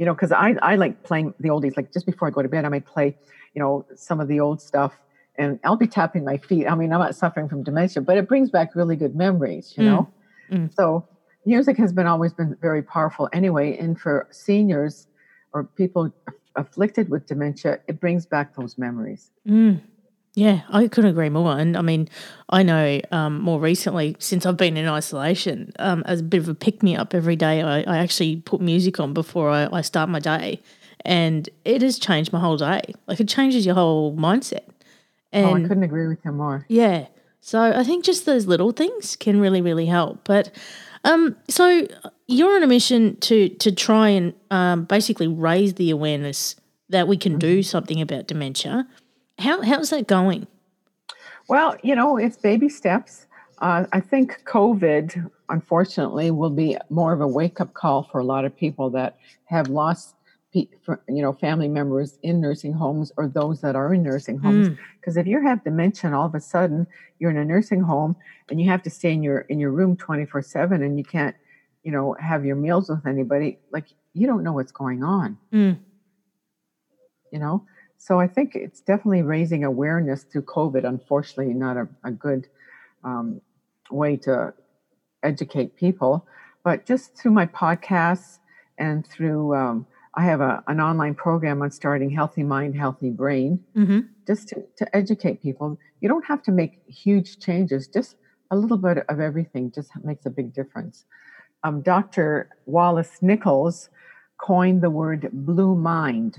you 0.00 0.06
know, 0.06 0.14
because 0.14 0.32
I 0.32 0.56
I 0.62 0.76
like 0.76 1.00
playing 1.02 1.34
the 1.38 1.50
oldies. 1.50 1.76
Like 1.76 1.92
just 1.92 2.06
before 2.06 2.26
I 2.26 2.30
go 2.30 2.40
to 2.40 2.48
bed, 2.48 2.64
I 2.64 2.70
might 2.70 2.86
play, 2.86 3.14
you 3.54 3.60
know, 3.62 3.84
some 3.94 4.18
of 4.18 4.28
the 4.28 4.40
old 4.40 4.62
stuff, 4.62 4.98
and 5.36 5.60
I'll 5.62 5.76
be 5.76 5.86
tapping 5.86 6.24
my 6.24 6.38
feet. 6.38 6.66
I 6.66 6.74
mean, 6.74 6.90
I'm 6.90 7.00
not 7.00 7.14
suffering 7.14 7.50
from 7.50 7.62
dementia, 7.62 8.00
but 8.00 8.16
it 8.16 8.26
brings 8.26 8.50
back 8.50 8.74
really 8.74 8.96
good 8.96 9.14
memories, 9.14 9.74
you 9.76 9.82
Mm, 9.82 9.86
know. 9.86 10.10
mm. 10.50 10.72
So 10.74 11.04
music 11.44 11.76
has 11.76 11.92
been 11.92 12.06
always 12.06 12.32
been 12.32 12.56
very 12.62 12.82
powerful 12.82 13.28
anyway, 13.34 13.76
and 13.76 14.00
for 14.00 14.26
seniors 14.32 15.06
or 15.52 15.68
people 15.76 16.10
afflicted 16.56 17.10
with 17.10 17.26
dementia, 17.26 17.76
it 17.86 18.00
brings 18.00 18.24
back 18.24 18.54
those 18.54 18.78
memories. 18.78 19.30
Mm. 19.46 19.82
Yeah, 20.34 20.60
I 20.68 20.86
couldn't 20.86 21.10
agree 21.10 21.28
more. 21.28 21.58
And 21.58 21.76
I 21.76 21.82
mean, 21.82 22.08
I 22.48 22.62
know 22.62 23.00
um, 23.10 23.40
more 23.40 23.58
recently, 23.58 24.16
since 24.20 24.46
I've 24.46 24.56
been 24.56 24.76
in 24.76 24.86
isolation, 24.86 25.72
um, 25.78 26.02
as 26.06 26.20
a 26.20 26.22
bit 26.22 26.38
of 26.38 26.48
a 26.48 26.54
pick 26.54 26.82
me 26.82 26.96
up 26.96 27.14
every 27.14 27.36
day, 27.36 27.62
I, 27.62 27.80
I 27.80 27.98
actually 27.98 28.36
put 28.36 28.60
music 28.60 29.00
on 29.00 29.12
before 29.12 29.50
I, 29.50 29.68
I 29.72 29.80
start 29.80 30.08
my 30.08 30.20
day. 30.20 30.60
And 31.04 31.48
it 31.64 31.82
has 31.82 31.98
changed 31.98 32.32
my 32.32 32.40
whole 32.40 32.56
day. 32.56 32.82
Like 33.06 33.20
it 33.20 33.28
changes 33.28 33.66
your 33.66 33.74
whole 33.74 34.14
mindset. 34.16 34.68
And 35.32 35.46
oh, 35.46 35.54
I 35.56 35.68
couldn't 35.68 35.82
agree 35.82 36.06
with 36.06 36.18
you 36.24 36.32
more. 36.32 36.64
yeah. 36.68 37.06
So 37.40 37.58
I 37.60 37.84
think 37.84 38.04
just 38.04 38.26
those 38.26 38.46
little 38.46 38.70
things 38.70 39.16
can 39.16 39.40
really, 39.40 39.62
really 39.62 39.86
help. 39.86 40.24
But 40.24 40.50
um, 41.04 41.36
so 41.48 41.86
you're 42.26 42.54
on 42.54 42.62
a 42.62 42.66
mission 42.66 43.16
to 43.20 43.48
to 43.48 43.72
try 43.72 44.10
and 44.10 44.34
um, 44.50 44.84
basically 44.84 45.26
raise 45.26 45.74
the 45.74 45.90
awareness 45.90 46.56
that 46.90 47.08
we 47.08 47.16
can 47.16 47.38
do 47.38 47.62
something 47.62 48.00
about 48.00 48.26
dementia. 48.26 48.86
How 49.40 49.62
how's 49.62 49.90
that 49.90 50.06
going? 50.06 50.46
Well, 51.48 51.76
you 51.82 51.94
know, 51.94 52.18
it's 52.18 52.36
baby 52.36 52.68
steps. 52.68 53.26
Uh, 53.58 53.86
I 53.92 54.00
think 54.00 54.42
COVID, 54.44 55.30
unfortunately, 55.48 56.30
will 56.30 56.50
be 56.50 56.76
more 56.90 57.12
of 57.12 57.20
a 57.20 57.26
wake 57.26 57.60
up 57.60 57.74
call 57.74 58.04
for 58.04 58.20
a 58.20 58.24
lot 58.24 58.44
of 58.44 58.54
people 58.56 58.90
that 58.90 59.18
have 59.46 59.68
lost, 59.68 60.14
you 60.52 60.68
know, 61.08 61.32
family 61.32 61.68
members 61.68 62.18
in 62.22 62.40
nursing 62.40 62.72
homes 62.72 63.12
or 63.16 63.28
those 63.28 63.60
that 63.62 63.76
are 63.76 63.92
in 63.94 64.02
nursing 64.02 64.38
homes. 64.38 64.68
Because 65.00 65.16
if 65.16 65.26
you 65.26 65.42
have 65.42 65.64
dementia, 65.64 66.08
and 66.08 66.14
all 66.14 66.26
of 66.26 66.34
a 66.34 66.40
sudden 66.40 66.86
you're 67.18 67.30
in 67.30 67.38
a 67.38 67.44
nursing 67.44 67.80
home 67.80 68.16
and 68.50 68.60
you 68.60 68.68
have 68.68 68.82
to 68.82 68.90
stay 68.90 69.12
in 69.12 69.22
your 69.22 69.40
in 69.40 69.58
your 69.58 69.70
room 69.70 69.96
twenty 69.96 70.26
four 70.26 70.42
seven, 70.42 70.82
and 70.82 70.98
you 70.98 71.04
can't, 71.04 71.34
you 71.82 71.92
know, 71.92 72.14
have 72.20 72.44
your 72.44 72.56
meals 72.56 72.90
with 72.90 73.06
anybody. 73.06 73.58
Like 73.70 73.86
you 74.12 74.26
don't 74.26 74.42
know 74.42 74.52
what's 74.52 74.72
going 74.72 75.02
on. 75.02 75.38
Mm. 75.52 75.78
you 77.32 77.38
know 77.38 77.64
so 78.06 78.12
i 78.24 78.26
think 78.34 78.48
it's 78.64 78.80
definitely 78.90 79.22
raising 79.36 79.62
awareness 79.72 80.20
through 80.24 80.46
covid 80.56 80.84
unfortunately 80.94 81.52
not 81.66 81.76
a, 81.76 81.86
a 82.10 82.10
good 82.26 82.42
um, 83.04 83.26
way 83.90 84.16
to 84.16 84.52
educate 85.22 85.70
people. 85.76 86.12
But 86.64 86.86
just 86.86 87.16
through 87.16 87.32
my 87.40 87.46
podcasts 87.46 88.38
and 88.78 89.06
through 89.12 89.54
um, 89.62 89.76
i 90.14 90.22
have 90.30 90.40
a, 90.40 90.52
an 90.72 90.80
online 90.88 91.14
program 91.14 91.62
on 91.64 91.70
starting 91.70 92.10
healthy 92.10 92.42
mind 92.54 92.72
healthy 92.84 93.10
brain 93.10 93.52
Mm-hmm. 93.76 94.00
just 94.26 94.48
to, 94.48 94.56
to 94.80 94.84
educate 95.00 95.36
people. 95.42 95.78
You 96.00 96.08
don't 96.12 96.26
have 96.32 96.42
to 96.48 96.52
make 96.60 96.72
huge 96.86 97.30
changes 97.46 97.82
just 97.96 98.16
a 98.50 98.56
little 98.56 98.78
bit 98.86 98.98
of 99.08 99.20
everything 99.20 99.64
just 99.78 99.90
makes 100.10 100.24
a 100.26 100.30
big 100.30 100.48
difference. 100.60 101.04
Um, 101.64 101.76
dr 101.82 102.48
wallace 102.66 103.14
nichols 103.30 103.76
coined 104.38 104.80
the 104.82 104.90
word 104.90 105.28
blue 105.32 105.74
mind 105.74 106.32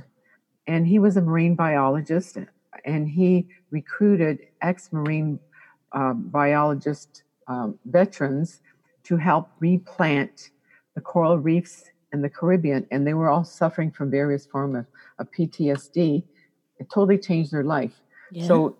and 0.67 0.87
he 0.87 0.99
was 0.99 1.17
a 1.17 1.21
marine 1.21 1.55
biologist 1.55 2.37
and 2.85 3.07
he 3.09 3.47
recruited 3.71 4.39
ex-marine 4.61 5.39
um, 5.93 6.23
biologist 6.29 7.23
um, 7.47 7.77
veterans 7.85 8.61
to 9.03 9.17
help 9.17 9.49
replant 9.59 10.51
the 10.95 11.01
coral 11.01 11.37
reefs 11.37 11.85
in 12.13 12.21
the 12.21 12.29
caribbean 12.29 12.85
and 12.91 13.05
they 13.07 13.13
were 13.13 13.29
all 13.29 13.43
suffering 13.43 13.91
from 13.91 14.09
various 14.11 14.45
forms 14.45 14.75
of, 14.77 14.85
of 15.19 15.31
ptsd 15.31 16.23
it 16.79 16.89
totally 16.93 17.17
changed 17.17 17.51
their 17.51 17.63
life 17.63 18.01
Yeah. 18.31 18.47
so 18.47 18.75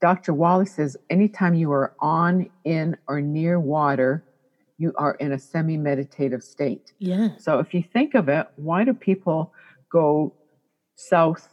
dr 0.00 0.32
wallace 0.32 0.72
says 0.72 0.96
anytime 1.10 1.54
you 1.54 1.72
are 1.72 1.94
on 2.00 2.50
in 2.64 2.96
or 3.08 3.20
near 3.20 3.58
water 3.58 4.22
you 4.76 4.92
are 4.96 5.14
in 5.14 5.32
a 5.32 5.38
semi-meditative 5.38 6.42
state 6.42 6.92
yeah. 6.98 7.28
so 7.38 7.58
if 7.58 7.72
you 7.74 7.82
think 7.92 8.14
of 8.14 8.28
it, 8.28 8.46
why 8.56 8.84
do 8.84 8.92
people 8.92 9.52
go 9.88 10.32
south 10.96 11.48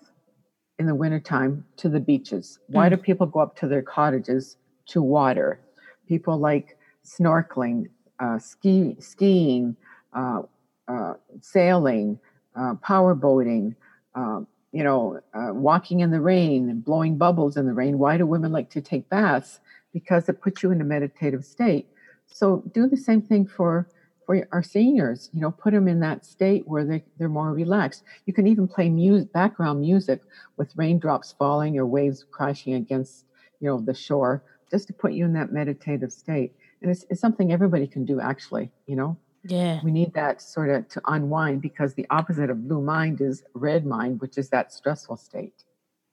in 0.79 0.85
the 0.85 0.95
wintertime 0.95 1.65
to 1.77 1.89
the 1.89 1.99
beaches? 1.99 2.59
Why 2.67 2.89
do 2.89 2.97
people 2.97 3.27
go 3.27 3.39
up 3.39 3.55
to 3.57 3.67
their 3.67 3.81
cottages 3.81 4.57
to 4.87 5.01
water? 5.01 5.59
People 6.07 6.37
like 6.37 6.77
snorkeling, 7.05 7.87
uh, 8.19 8.39
ski, 8.39 8.95
skiing, 8.99 9.75
uh, 10.13 10.41
uh, 10.87 11.13
sailing, 11.41 12.19
uh, 12.55 12.75
power 12.75 13.15
boating, 13.15 13.75
uh, 14.15 14.41
you 14.71 14.83
know, 14.83 15.19
uh, 15.33 15.53
walking 15.53 15.99
in 15.99 16.11
the 16.11 16.21
rain 16.21 16.69
and 16.69 16.83
blowing 16.83 17.17
bubbles 17.17 17.57
in 17.57 17.65
the 17.65 17.73
rain. 17.73 17.97
Why 17.97 18.17
do 18.17 18.25
women 18.25 18.51
like 18.51 18.69
to 18.71 18.81
take 18.81 19.09
baths? 19.09 19.59
Because 19.93 20.29
it 20.29 20.41
puts 20.41 20.63
you 20.63 20.71
in 20.71 20.81
a 20.81 20.85
meditative 20.85 21.45
state. 21.45 21.87
So 22.25 22.63
do 22.73 22.87
the 22.87 22.97
same 22.97 23.21
thing 23.21 23.45
for 23.45 23.87
for 24.31 24.47
our 24.51 24.63
seniors. 24.63 25.29
You 25.33 25.41
know, 25.41 25.51
put 25.51 25.73
them 25.73 25.87
in 25.87 25.99
that 26.01 26.25
state 26.25 26.67
where 26.67 26.85
they 26.85 27.03
they're 27.17 27.29
more 27.29 27.51
relaxed. 27.53 28.03
You 28.25 28.33
can 28.33 28.47
even 28.47 28.67
play 28.67 28.89
music, 28.89 29.31
background 29.33 29.81
music 29.81 30.21
with 30.57 30.71
raindrops 30.75 31.33
falling 31.37 31.77
or 31.77 31.85
waves 31.85 32.25
crashing 32.31 32.73
against 32.75 33.25
you 33.59 33.67
know 33.67 33.79
the 33.81 33.93
shore, 33.93 34.43
just 34.69 34.87
to 34.87 34.93
put 34.93 35.13
you 35.13 35.25
in 35.25 35.33
that 35.33 35.51
meditative 35.51 36.11
state. 36.11 36.53
And 36.81 36.89
it's, 36.89 37.05
it's 37.09 37.21
something 37.21 37.51
everybody 37.51 37.87
can 37.87 38.05
do. 38.05 38.19
Actually, 38.19 38.71
you 38.87 38.95
know, 38.95 39.17
Yeah. 39.43 39.79
we 39.83 39.91
need 39.91 40.13
that 40.13 40.41
sort 40.41 40.69
of 40.69 40.87
to 40.89 41.01
unwind 41.05 41.61
because 41.61 41.93
the 41.93 42.07
opposite 42.09 42.49
of 42.49 42.67
blue 42.67 42.81
mind 42.81 43.21
is 43.21 43.43
red 43.53 43.85
mind, 43.85 44.19
which 44.21 44.37
is 44.37 44.49
that 44.49 44.73
stressful 44.73 45.17
state. 45.17 45.63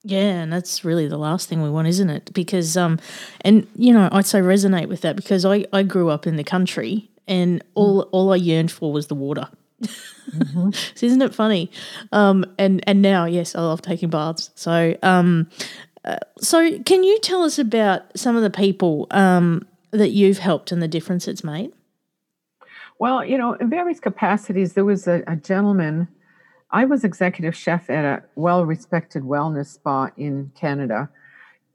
Yeah, 0.05 0.43
and 0.43 0.53
that's 0.53 0.85
really 0.85 1.09
the 1.09 1.19
last 1.19 1.49
thing 1.49 1.61
we 1.63 1.71
want, 1.71 1.89
isn't 1.89 2.11
it? 2.11 2.33
Because 2.35 2.77
um 2.77 2.99
and 3.43 3.67
you 3.77 3.93
know, 3.95 4.09
I'd 4.13 4.27
say 4.27 4.41
resonate 4.41 4.89
with 4.89 5.01
that 5.03 5.17
because 5.17 5.45
I 5.45 5.65
I 5.73 5.85
grew 5.85 6.09
up 6.11 6.27
in 6.27 6.37
the 6.37 6.45
country 6.45 7.11
and 7.29 7.63
all 7.75 8.03
all 8.13 8.33
I 8.33 8.37
yearned 8.37 8.73
for 8.73 8.93
was 8.93 9.07
the 9.07 9.15
water. 9.15 9.49
so 9.85 11.07
isn't 11.07 11.23
it 11.23 11.35
funny? 11.35 11.71
Um 12.13 12.45
and 12.59 12.83
and 12.87 13.03
now 13.03 13.25
yes, 13.27 13.55
I 13.55 13.61
love 13.61 13.83
taking 13.83 14.11
baths. 14.11 14.51
So 14.55 14.97
um 15.03 15.49
uh, 16.05 16.17
so 16.39 16.79
can 16.83 17.05
you 17.05 17.19
tell 17.21 17.43
us 17.43 17.59
about 17.59 18.17
some 18.19 18.37
of 18.37 18.43
the 18.43 18.51
people 18.51 19.07
um 19.11 19.67
that 19.91 20.11
you've 20.11 20.39
helped 20.39 20.73
and 20.73 20.83
the 20.83 20.89
difference 20.89 21.29
it's 21.29 21.45
made? 21.45 21.73
Well, 22.99 23.25
you 23.25 23.39
know, 23.39 23.55
in 23.55 23.71
various 23.71 24.01
capacities, 24.01 24.73
there 24.73 24.85
was 24.85 25.07
a, 25.07 25.23
a 25.27 25.37
gentleman. 25.37 26.09
I 26.71 26.85
was 26.85 27.05
executive 27.05 27.55
chef 27.55 27.89
at 27.89 28.05
a 28.05 28.23
well 28.35 28.67
respected 28.67 29.23
wellness 29.23 29.67
spa 29.67 30.11
in 30.17 30.51
Canada. 30.55 31.09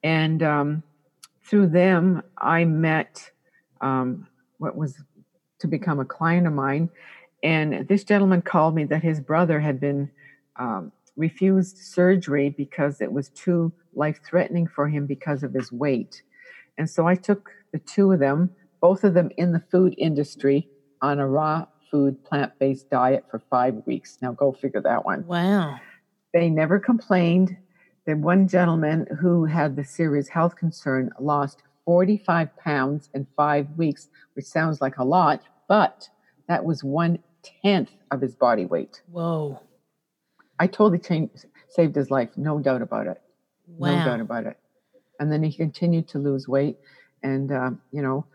And 0.03 0.43
um, 0.43 0.83
through 1.43 1.67
them, 1.67 2.23
I 2.37 2.65
met 2.65 3.31
um, 3.79 4.27
what 4.57 4.75
was 4.75 5.01
to 5.63 5.67
become 5.67 6.01
a 6.01 6.05
client 6.05 6.45
of 6.45 6.51
mine. 6.51 6.89
And 7.41 7.87
this 7.87 8.03
gentleman 8.03 8.41
called 8.41 8.75
me 8.75 8.83
that 8.85 9.01
his 9.01 9.21
brother 9.21 9.61
had 9.61 9.79
been 9.79 10.11
um, 10.57 10.91
refused 11.15 11.77
surgery 11.77 12.49
because 12.49 12.99
it 12.99 13.11
was 13.11 13.29
too 13.29 13.71
life 13.95 14.19
threatening 14.25 14.67
for 14.67 14.89
him 14.89 15.05
because 15.05 15.41
of 15.41 15.53
his 15.53 15.71
weight. 15.71 16.21
And 16.77 16.89
so 16.89 17.07
I 17.07 17.15
took 17.15 17.49
the 17.71 17.79
two 17.79 18.11
of 18.11 18.19
them, 18.19 18.49
both 18.81 19.05
of 19.05 19.13
them 19.13 19.31
in 19.37 19.53
the 19.53 19.63
food 19.71 19.95
industry, 19.97 20.67
on 21.01 21.19
a 21.19 21.27
raw 21.27 21.65
food, 21.89 22.21
plant 22.25 22.51
based 22.59 22.89
diet 22.89 23.23
for 23.31 23.39
five 23.49 23.75
weeks. 23.85 24.17
Now 24.21 24.33
go 24.33 24.51
figure 24.51 24.81
that 24.81 25.05
one. 25.05 25.25
Wow. 25.25 25.79
They 26.33 26.49
never 26.49 26.77
complained. 26.77 27.55
The 28.05 28.15
one 28.15 28.49
gentleman 28.49 29.07
who 29.21 29.45
had 29.45 29.77
the 29.77 29.85
serious 29.85 30.27
health 30.27 30.57
concern 30.57 31.11
lost 31.19 31.63
45 31.85 32.55
pounds 32.57 33.09
in 33.13 33.27
five 33.35 33.67
weeks, 33.77 34.09
which 34.35 34.45
sounds 34.45 34.81
like 34.81 34.97
a 34.97 35.03
lot, 35.03 35.43
but 35.67 36.09
that 36.47 36.63
was 36.63 36.83
one 36.83 37.19
tenth 37.61 37.91
of 38.11 38.21
his 38.21 38.35
body 38.35 38.65
weight. 38.65 39.01
Whoa. 39.11 39.59
I 40.59 40.67
totally 40.67 40.99
changed, 40.99 41.45
saved 41.69 41.95
his 41.95 42.11
life, 42.11 42.29
no 42.35 42.59
doubt 42.59 42.81
about 42.81 43.07
it. 43.07 43.21
No 43.99 44.05
doubt 44.05 44.19
about 44.19 44.45
it. 44.45 44.57
And 45.19 45.31
then 45.31 45.43
he 45.43 45.51
continued 45.51 46.07
to 46.09 46.19
lose 46.19 46.47
weight. 46.47 46.77
And, 47.23 47.51
uh, 47.51 47.71
you 47.91 48.01
know, 48.01 48.25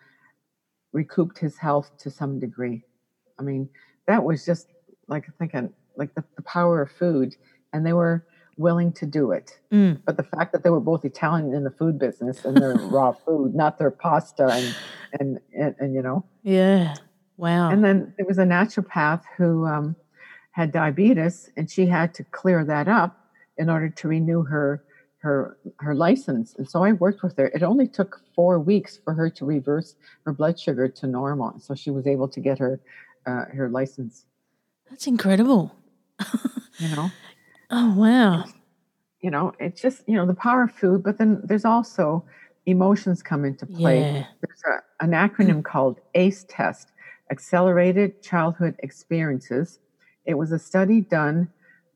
recouped 0.93 1.39
his 1.39 1.57
health 1.59 1.91
to 1.99 2.11
some 2.11 2.39
degree. 2.39 2.83
I 3.39 3.43
mean, 3.43 3.69
that 4.07 4.25
was 4.25 4.45
just 4.45 4.69
like 5.07 5.27
thinking 5.39 5.73
like 5.97 6.15
the, 6.15 6.25
the 6.37 6.43
power 6.43 6.83
of 6.83 6.91
food, 6.91 7.35
and 7.73 7.85
they 7.85 7.93
were 7.93 8.27
willing 8.59 8.93
to 8.93 9.07
do 9.07 9.31
it. 9.31 9.59
Mm. 9.73 10.01
But 10.05 10.17
the 10.17 10.25
fact 10.25 10.53
that 10.53 10.65
they 10.65 10.71
were 10.71 10.81
both 10.81 11.05
Italian 11.05 11.55
in 11.55 11.65
the 11.65 11.71
food 11.71 11.99
business 11.99 12.45
and 12.45 12.57
their 12.57 12.75
raw 12.91 13.13
food, 13.13 13.55
not 13.55 13.79
their 13.79 13.91
pasta 13.91 14.49
and, 14.49 14.75
and 15.19 15.41
and 15.57 15.75
and 15.79 15.95
you 15.95 16.03
know. 16.03 16.25
Yeah. 16.43 16.95
Wow. 17.37 17.71
And 17.71 17.85
then 17.85 18.13
there 18.17 18.27
was 18.27 18.39
a 18.39 18.45
naturopath 18.45 19.23
who 19.37 19.65
um, 19.65 19.95
had 20.51 20.73
diabetes, 20.73 21.51
and 21.57 21.71
she 21.71 21.87
had 21.87 22.13
to 22.15 22.25
clear 22.25 22.65
that 22.65 22.89
up 22.89 23.17
in 23.57 23.71
order 23.71 23.89
to 23.89 24.09
renew 24.09 24.43
her 24.43 24.83
her 25.19 25.57
her 25.79 25.95
license. 25.95 26.55
And 26.59 26.69
so 26.69 26.83
I 26.85 26.93
worked 26.93 27.23
with 27.23 27.37
her. 27.39 27.47
It 27.47 27.63
only 27.63 27.87
took 27.87 28.21
four 28.35 28.59
weeks 28.59 28.99
for 29.05 29.15
her 29.15 29.31
to 29.31 29.45
reverse 29.45 29.95
her 30.25 30.33
blood 30.33 30.59
sugar 30.59 30.89
to 30.89 31.07
normal, 31.07 31.59
so 31.61 31.75
she 31.75 31.91
was 31.91 32.07
able 32.07 32.29
to 32.29 32.41
get 32.41 32.59
her 32.59 32.81
uh, 33.25 33.45
her 33.55 33.69
license. 33.69 34.27
That's 34.91 35.07
incredible. 35.07 35.75
You 36.79 36.95
know, 36.95 37.11
Oh 37.71 37.95
wow. 37.95 38.45
you 39.21 39.31
know, 39.31 39.53
it's 39.59 39.81
just 39.81 40.03
you 40.07 40.15
know 40.15 40.27
the 40.27 40.35
power 40.35 40.65
of 40.65 40.73
food, 40.73 41.03
but 41.03 41.19
then 41.19 41.41
there's 41.45 41.65
also 41.65 42.25
emotions 42.67 43.23
come 43.23 43.45
into 43.45 43.67
play. 43.67 44.01
Yeah. 44.01 44.27
There's 44.41 44.63
a, 44.67 45.05
an 45.05 45.11
acronym 45.11 45.61
mm. 45.61 45.65
called 45.65 46.01
ACE 46.15 46.45
test, 46.49 46.93
Accelerated 47.31 48.23
Childhood 48.23 48.77
Experiences. 48.81 49.79
It 50.27 50.35
was 50.35 50.53
a 50.53 50.59
study 50.59 51.01
done 51.01 51.49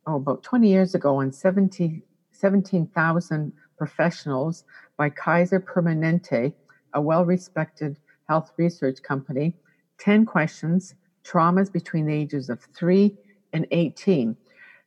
oh, 0.07 0.17
about 0.17 0.43
20 0.43 0.69
years 0.69 0.95
ago 0.95 1.17
on 1.17 1.33
70 1.33 2.03
17,000 2.33 3.53
professionals 3.79 4.65
by 4.97 5.09
Kaiser 5.09 5.61
Permanente, 5.61 6.53
a 6.93 7.01
well 7.01 7.25
respected 7.25 7.97
health 8.29 8.53
research 8.57 9.03
company. 9.03 9.55
10 9.99 10.27
questions, 10.27 10.95
traumas 11.25 11.73
between 11.73 12.07
the 12.07 12.13
ages 12.13 12.51
of 12.51 12.61
3 12.75 13.17
and 13.53 13.67
18. 13.71 14.37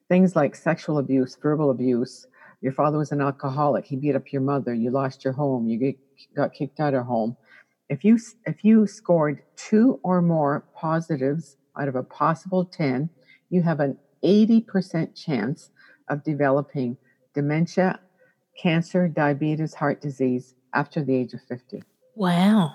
Things 0.07 0.35
like 0.35 0.55
sexual 0.55 0.97
abuse, 0.97 1.37
verbal 1.41 1.71
abuse. 1.71 2.27
Your 2.61 2.73
father 2.73 2.97
was 2.97 3.11
an 3.11 3.21
alcoholic. 3.21 3.85
He 3.85 3.95
beat 3.95 4.15
up 4.15 4.31
your 4.31 4.41
mother. 4.41 4.73
You 4.73 4.91
lost 4.91 5.23
your 5.23 5.33
home. 5.33 5.67
You 5.67 5.77
get, 5.77 5.97
got 6.35 6.53
kicked 6.53 6.79
out 6.79 6.93
of 6.93 7.05
home. 7.05 7.35
If 7.89 8.03
you 8.03 8.17
if 8.45 8.63
you 8.63 8.87
scored 8.87 9.43
two 9.55 9.99
or 10.03 10.21
more 10.21 10.65
positives 10.75 11.57
out 11.77 11.87
of 11.87 11.95
a 11.95 12.03
possible 12.03 12.65
10, 12.65 13.09
you 13.49 13.61
have 13.61 13.79
an 13.79 13.97
80% 14.23 15.15
chance 15.15 15.69
of 16.09 16.23
developing 16.23 16.97
dementia, 17.33 17.99
cancer, 18.59 19.07
diabetes, 19.07 19.73
heart 19.73 20.01
disease 20.01 20.55
after 20.73 21.03
the 21.03 21.15
age 21.15 21.33
of 21.33 21.41
50. 21.41 21.83
Wow. 22.15 22.73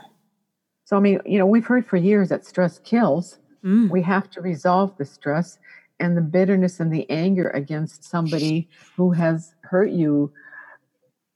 So, 0.85 0.97
I 0.97 1.01
mean, 1.01 1.21
you 1.25 1.39
know, 1.39 1.47
we've 1.47 1.67
heard 1.67 1.87
for 1.87 1.97
years 1.97 2.29
that 2.29 2.45
stress 2.45 2.79
kills. 2.79 3.39
Mm. 3.65 3.91
We 3.91 4.03
have 4.03 4.31
to 4.31 4.41
resolve 4.41 4.97
the 4.97 5.05
stress 5.05 5.59
and 6.01 6.17
the 6.17 6.23
bitterness 6.23 6.81
and 6.81 6.93
the 6.93 7.09
anger 7.11 7.51
against 7.51 8.03
somebody 8.03 8.69
who 8.97 9.13
has 9.13 9.55
hurt 9.61 9.91
you. 9.91 10.33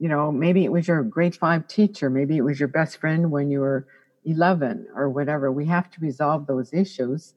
You 0.00 0.08
know, 0.08 0.32
maybe 0.32 0.64
it 0.64 0.72
was 0.72 0.88
your 0.88 1.02
grade 1.04 1.36
five 1.36 1.68
teacher, 1.68 2.10
maybe 2.10 2.36
it 2.36 2.42
was 2.42 2.58
your 2.58 2.68
best 2.68 2.96
friend 2.96 3.30
when 3.30 3.50
you 3.50 3.60
were 3.60 3.86
11 4.24 4.88
or 4.94 5.08
whatever. 5.10 5.52
We 5.52 5.66
have 5.66 5.90
to 5.92 6.00
resolve 6.00 6.46
those 6.46 6.72
issues. 6.72 7.34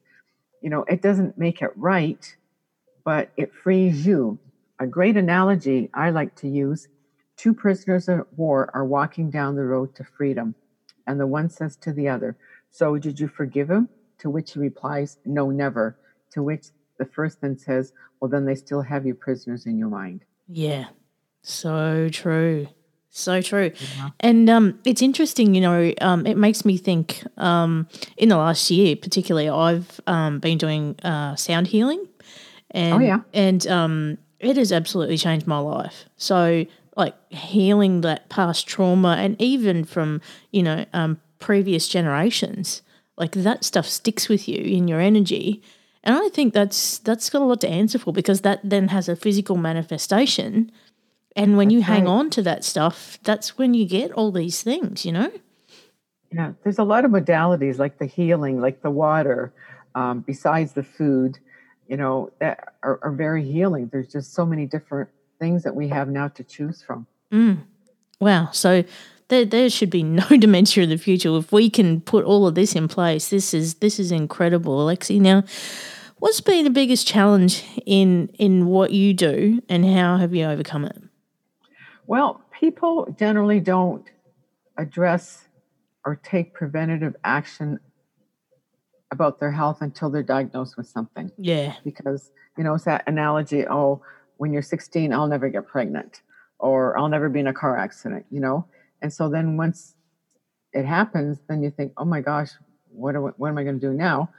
You 0.62 0.70
know, 0.70 0.84
it 0.86 1.02
doesn't 1.02 1.38
make 1.38 1.62
it 1.62 1.72
right, 1.76 2.36
but 3.04 3.30
it 3.38 3.54
frees 3.54 4.08
you. 4.08 4.40
A 4.80 4.88
great 4.88 5.18
analogy 5.18 5.90
I 5.94 6.10
like 6.10 6.36
to 6.38 6.48
use 6.48 6.88
two 7.36 7.54
prisoners 7.54 8.08
of 8.08 8.26
war 8.36 8.70
are 8.74 8.86
walking 8.86 9.30
down 9.30 9.56
the 9.56 9.64
road 9.64 9.96
to 9.96 10.04
freedom, 10.04 10.56
and 11.06 11.20
the 11.20 11.28
one 11.28 11.50
says 11.50 11.76
to 11.78 11.94
the 11.94 12.10
other, 12.10 12.38
So 12.72 12.98
did 12.98 13.20
you 13.20 13.28
forgive 13.28 13.70
him? 13.70 13.90
To 14.20 14.30
which 14.30 14.54
he 14.54 14.60
replies, 14.60 15.18
No, 15.26 15.52
never. 15.52 15.98
To 16.32 16.44
which 16.44 16.68
the 16.98 17.06
first 17.06 17.42
then 17.42 17.58
says, 17.58 17.94
Well, 18.20 18.30
then 18.30 18.46
they 18.46 18.56
still 18.56 18.82
have 18.82 19.06
you 19.06 19.14
prisoners 19.14 19.66
in 19.66 19.78
your 19.78 19.90
mind. 19.90 20.26
Yeah. 20.48 20.86
So 21.42 22.10
true. 22.12 22.68
So 23.10 23.42
true. 23.42 23.72
And 24.20 24.48
um, 24.50 24.80
it's 24.86 25.02
interesting, 25.02 25.56
you 25.56 25.62
know, 25.62 25.92
um, 26.02 26.28
it 26.28 26.38
makes 26.38 26.64
me 26.66 26.78
think 26.78 27.24
um, 27.38 27.88
in 28.16 28.30
the 28.30 28.38
last 28.38 28.70
year, 28.70 28.96
particularly, 28.96 29.50
I've 29.50 30.00
um, 30.06 30.40
been 30.40 30.60
doing 30.60 30.96
uh, 31.04 31.36
sound 31.36 31.68
healing. 31.68 32.08
And, 32.72 32.94
Oh, 32.96 33.00
yeah. 33.00 33.22
And 33.34 33.66
um, 33.68 34.18
it 34.40 34.56
has 34.58 34.72
absolutely 34.72 35.18
changed 35.18 35.48
my 35.48 35.58
life. 35.58 36.06
So, 36.18 36.66
like, 36.96 37.16
healing 37.32 38.02
that 38.02 38.30
past 38.30 38.68
trauma 38.68 39.16
and 39.18 39.36
even 39.42 39.84
from, 39.84 40.22
you 40.52 40.62
know, 40.62 40.86
um, 40.94 41.20
previous 41.40 41.88
generations, 41.88 42.84
like 43.18 43.32
that 43.32 43.64
stuff 43.64 43.88
sticks 43.88 44.30
with 44.30 44.48
you 44.48 44.62
in 44.62 44.88
your 44.88 45.00
energy. 45.00 45.64
And 46.08 46.16
I 46.16 46.30
think 46.30 46.54
that's 46.54 47.00
that's 47.00 47.30
got 47.30 47.42
a 47.42 47.46
lot 47.46 47.60
to 47.62 47.70
answer 47.70 48.00
for 48.00 48.14
because 48.14 48.42
that 48.42 48.62
then 48.64 48.88
has 48.88 49.10
a 49.10 49.16
physical 49.16 49.58
manifestation. 49.58 50.72
And 51.36 51.58
when 51.58 51.70
you 51.70 51.82
hang 51.82 52.06
right. 52.06 52.12
on 52.12 52.30
to 52.32 52.42
that 52.44 52.64
stuff, 52.64 53.20
that's 53.24 53.58
when 53.58 53.74
you 53.74 53.86
get 53.86 54.14
all 54.14 54.32
these 54.32 54.64
things, 54.64 55.06
you 55.06 55.12
know? 55.12 55.30
Yeah, 56.32 56.54
there's 56.64 56.80
a 56.80 56.84
lot 56.84 57.04
of 57.04 57.12
modalities 57.12 57.78
like 57.78 58.00
the 58.00 58.06
healing, 58.06 58.60
like 58.60 58.82
the 58.82 58.90
water, 58.90 59.54
um, 59.96 60.22
besides 60.22 60.72
the 60.72 60.82
food, 60.82 61.38
you 61.88 61.98
know, 61.98 62.32
that 62.40 62.74
are, 62.84 63.00
are 63.04 63.12
very 63.12 63.44
healing. 63.44 63.90
There's 63.92 64.12
just 64.12 64.34
so 64.34 64.46
many 64.46 64.66
different 64.66 65.10
things 65.40 65.64
that 65.64 65.76
we 65.76 65.90
have 65.90 66.08
now 66.08 66.30
to 66.30 66.44
choose 66.44 66.82
from. 66.82 67.06
Wow. 68.20 68.50
So 68.52 68.84
there, 69.28 69.46
there 69.46 69.70
should 69.70 69.90
be 69.90 70.04
no 70.22 70.26
dementia 70.30 70.84
in 70.84 70.90
the 70.90 70.98
future. 70.98 71.36
If 71.38 71.52
we 71.52 71.70
can 71.70 72.02
put 72.02 72.24
all 72.24 72.48
of 72.48 72.56
this 72.56 72.76
in 72.76 72.88
place, 72.88 73.30
this 73.30 73.54
is 73.54 73.76
this 73.76 74.00
is 74.00 74.12
incredible, 74.12 74.86
Alexi. 74.86 75.20
Now, 75.20 75.44
what's 76.20 76.42
been 76.42 76.64
the 76.64 76.70
biggest 76.70 77.08
challenge 77.08 77.64
in 77.86 78.30
in 78.40 78.68
what 78.68 78.92
you 78.92 79.14
do 79.14 79.62
and 79.70 79.86
how 79.86 80.18
have 80.18 80.34
you 80.34 80.46
overcome 80.46 80.86
it? 80.86 80.98
Well, 82.06 82.42
people 82.60 83.14
generally 83.18 83.60
don't 83.60 84.06
address 84.78 85.46
or 86.06 86.16
take 86.16 86.54
preventative 86.54 87.16
action 87.24 87.80
about 89.12 89.40
their 89.40 89.52
health 89.52 89.82
until 89.82 90.10
they're 90.10 90.24
diagnosed 90.24 90.78
with 90.78 90.88
something. 90.88 91.32
Yeah. 91.38 91.76
because 91.84 92.32
you 92.58 92.64
know 92.64 92.74
it's 92.74 92.86
that 92.86 93.04
analogy 93.08 93.66
oh 93.68 94.02
when 94.38 94.52
you're 94.52 94.62
16 94.62 95.14
i'll 95.14 95.28
never 95.28 95.50
get 95.50 95.68
pregnant 95.68 96.22
or 96.60 96.98
i'll 96.98 97.08
never 97.08 97.30
be 97.30 97.40
in 97.40 97.48
a 97.48 97.54
car 97.54 97.78
accident 97.78 98.26
you 98.32 98.40
know 98.40 98.66
and 99.02 99.14
so 99.14 99.30
then 99.30 99.58
once 99.58 99.96
it 100.74 100.86
happens 100.86 101.38
then 101.48 101.62
you 101.62 101.70
think 101.70 101.94
oh 101.98 102.06
my 102.06 102.20
gosh 102.20 102.50
what, 102.92 103.14
do, 103.14 103.34
what 103.38 103.50
am 103.50 103.58
i 103.58 103.64
going 103.64 103.80
to 103.80 103.88
do 103.88 103.94
now 103.94 104.30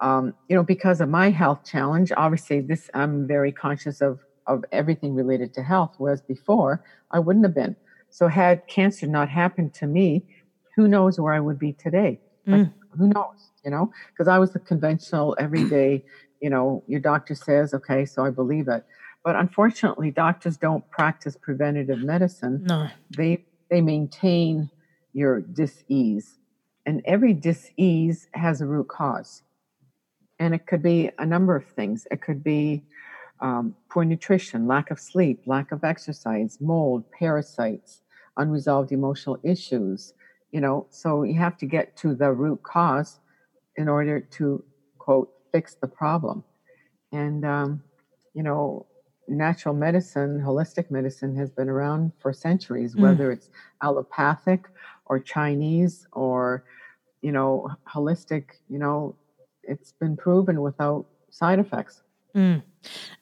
um, 0.00 0.34
you 0.48 0.56
know 0.56 0.62
because 0.62 1.00
of 1.00 1.08
my 1.08 1.30
health 1.30 1.64
challenge 1.64 2.12
obviously 2.16 2.60
this 2.60 2.90
i'm 2.94 3.26
very 3.26 3.52
conscious 3.52 4.00
of 4.00 4.20
of 4.46 4.64
everything 4.72 5.14
related 5.14 5.52
to 5.54 5.62
health 5.62 5.94
whereas 5.98 6.22
before 6.22 6.82
i 7.10 7.18
wouldn't 7.18 7.44
have 7.44 7.54
been. 7.54 7.74
So 8.10 8.28
had 8.28 8.66
cancer 8.68 9.06
not 9.06 9.28
happened 9.28 9.74
to 9.74 9.86
me 9.86 10.24
who 10.76 10.86
knows 10.88 11.18
where 11.18 11.32
i 11.34 11.40
would 11.40 11.58
be 11.58 11.72
today? 11.72 12.20
Like, 12.46 12.68
who 12.98 13.08
knows 13.08 13.50
you 13.64 13.70
know? 13.70 13.90
Because 14.12 14.28
i 14.28 14.38
was 14.38 14.52
the 14.52 14.60
conventional 14.60 15.34
everyday 15.38 16.04
you 16.40 16.50
know 16.50 16.84
your 16.86 17.00
doctor 17.00 17.34
says 17.34 17.74
okay 17.74 18.04
so 18.04 18.24
i 18.24 18.30
believe 18.30 18.68
it. 18.68 18.84
But 19.24 19.34
unfortunately 19.36 20.10
doctors 20.12 20.56
don't 20.56 20.88
practice 20.90 21.36
preventative 21.36 21.98
medicine. 21.98 22.62
No. 22.64 22.88
they 23.16 23.44
they 23.70 23.80
maintain 23.80 24.70
your 25.12 25.40
dis-ease. 25.40 26.38
And 26.84 27.02
every 27.04 27.32
dis-ease 27.32 28.28
has 28.34 28.60
a 28.60 28.66
root 28.66 28.86
cause 28.88 29.42
and 30.38 30.54
it 30.54 30.66
could 30.66 30.82
be 30.82 31.10
a 31.18 31.26
number 31.26 31.56
of 31.56 31.64
things. 31.64 32.06
It 32.10 32.20
could 32.20 32.42
be 32.44 32.82
um, 33.40 33.74
poor 33.90 34.04
nutrition 34.04 34.66
lack 34.66 34.90
of 34.90 34.98
sleep 34.98 35.42
lack 35.46 35.70
of 35.70 35.84
exercise 35.84 36.56
mold 36.58 37.04
parasites 37.10 38.00
unresolved 38.38 38.92
emotional 38.92 39.38
issues 39.42 40.14
you 40.52 40.60
know? 40.60 40.86
So 40.90 41.22
you 41.22 41.34
have 41.34 41.58
to 41.58 41.66
get 41.66 41.96
to 41.98 42.14
the 42.14 42.32
root 42.32 42.62
cause 42.62 43.20
in 43.76 43.88
order 43.88 44.20
to 44.20 44.64
quote 44.98 45.30
fix 45.52 45.74
the 45.74 45.86
problem. 45.86 46.44
And 47.12 47.44
um, 47.44 47.82
you 48.32 48.42
know 48.42 48.86
natural 49.28 49.74
medicine 49.74 50.40
holistic 50.40 50.88
medicine 50.88 51.34
has 51.34 51.50
been 51.50 51.68
around 51.68 52.12
for 52.20 52.32
centuries 52.32 52.94
whether 52.94 53.32
it's 53.32 53.50
allopathic 53.82 54.68
or 55.06 55.18
chinese 55.18 56.06
or 56.12 56.62
you 57.22 57.32
know 57.32 57.68
holistic 57.92 58.44
you 58.68 58.78
know 58.78 59.16
it's 59.66 59.92
been 59.92 60.16
proven 60.16 60.62
without 60.62 61.06
side 61.30 61.58
effects 61.58 62.02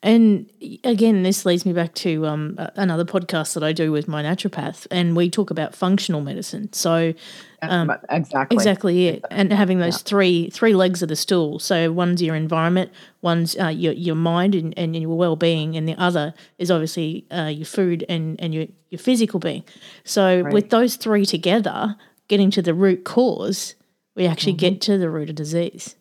And 0.02 0.50
again, 0.82 1.22
this 1.22 1.46
leads 1.46 1.64
me 1.64 1.72
back 1.72 1.94
to 1.94 2.26
um, 2.26 2.56
another 2.74 3.04
podcast 3.04 3.54
that 3.54 3.62
I 3.62 3.72
do 3.72 3.92
with 3.92 4.08
my 4.08 4.22
naturopath, 4.22 4.86
and 4.90 5.16
we 5.16 5.30
talk 5.30 5.50
about 5.50 5.74
functional 5.74 6.20
medicine. 6.20 6.72
So 6.72 7.14
Um, 7.62 7.90
exactly 8.10 8.54
exactly 8.56 9.08
it, 9.08 9.24
and 9.30 9.50
having 9.52 9.78
those 9.78 10.02
three 10.02 10.50
three 10.50 10.74
legs 10.74 11.00
of 11.02 11.08
the 11.08 11.16
stool. 11.16 11.58
So 11.58 11.92
one's 11.92 12.20
your 12.20 12.34
environment, 12.34 12.90
one's 13.22 13.56
uh, 13.56 13.68
your 13.68 13.94
your 13.94 14.16
mind 14.16 14.54
and, 14.54 14.74
and 14.76 14.94
your 14.94 15.16
well 15.16 15.36
being, 15.36 15.76
and 15.76 15.88
the 15.88 15.94
other 15.96 16.34
is 16.58 16.70
obviously 16.70 17.24
uh, 17.30 17.46
your 17.46 17.64
food 17.66 18.04
and 18.08 18.38
and 18.42 18.52
your 18.52 18.66
your 18.90 18.98
physical 18.98 19.40
being. 19.40 19.64
So 20.04 20.44
with 20.50 20.68
those 20.68 20.96
three 20.96 21.24
together, 21.24 21.96
getting 22.28 22.50
to 22.50 22.62
the 22.62 22.74
root 22.74 23.04
cause, 23.04 23.76
We 24.16 24.26
actually 24.26 24.52
get 24.54 24.80
to 24.82 24.98
the 24.98 25.08
root 25.08 25.30
of 25.30 25.36
disease. 25.36 25.96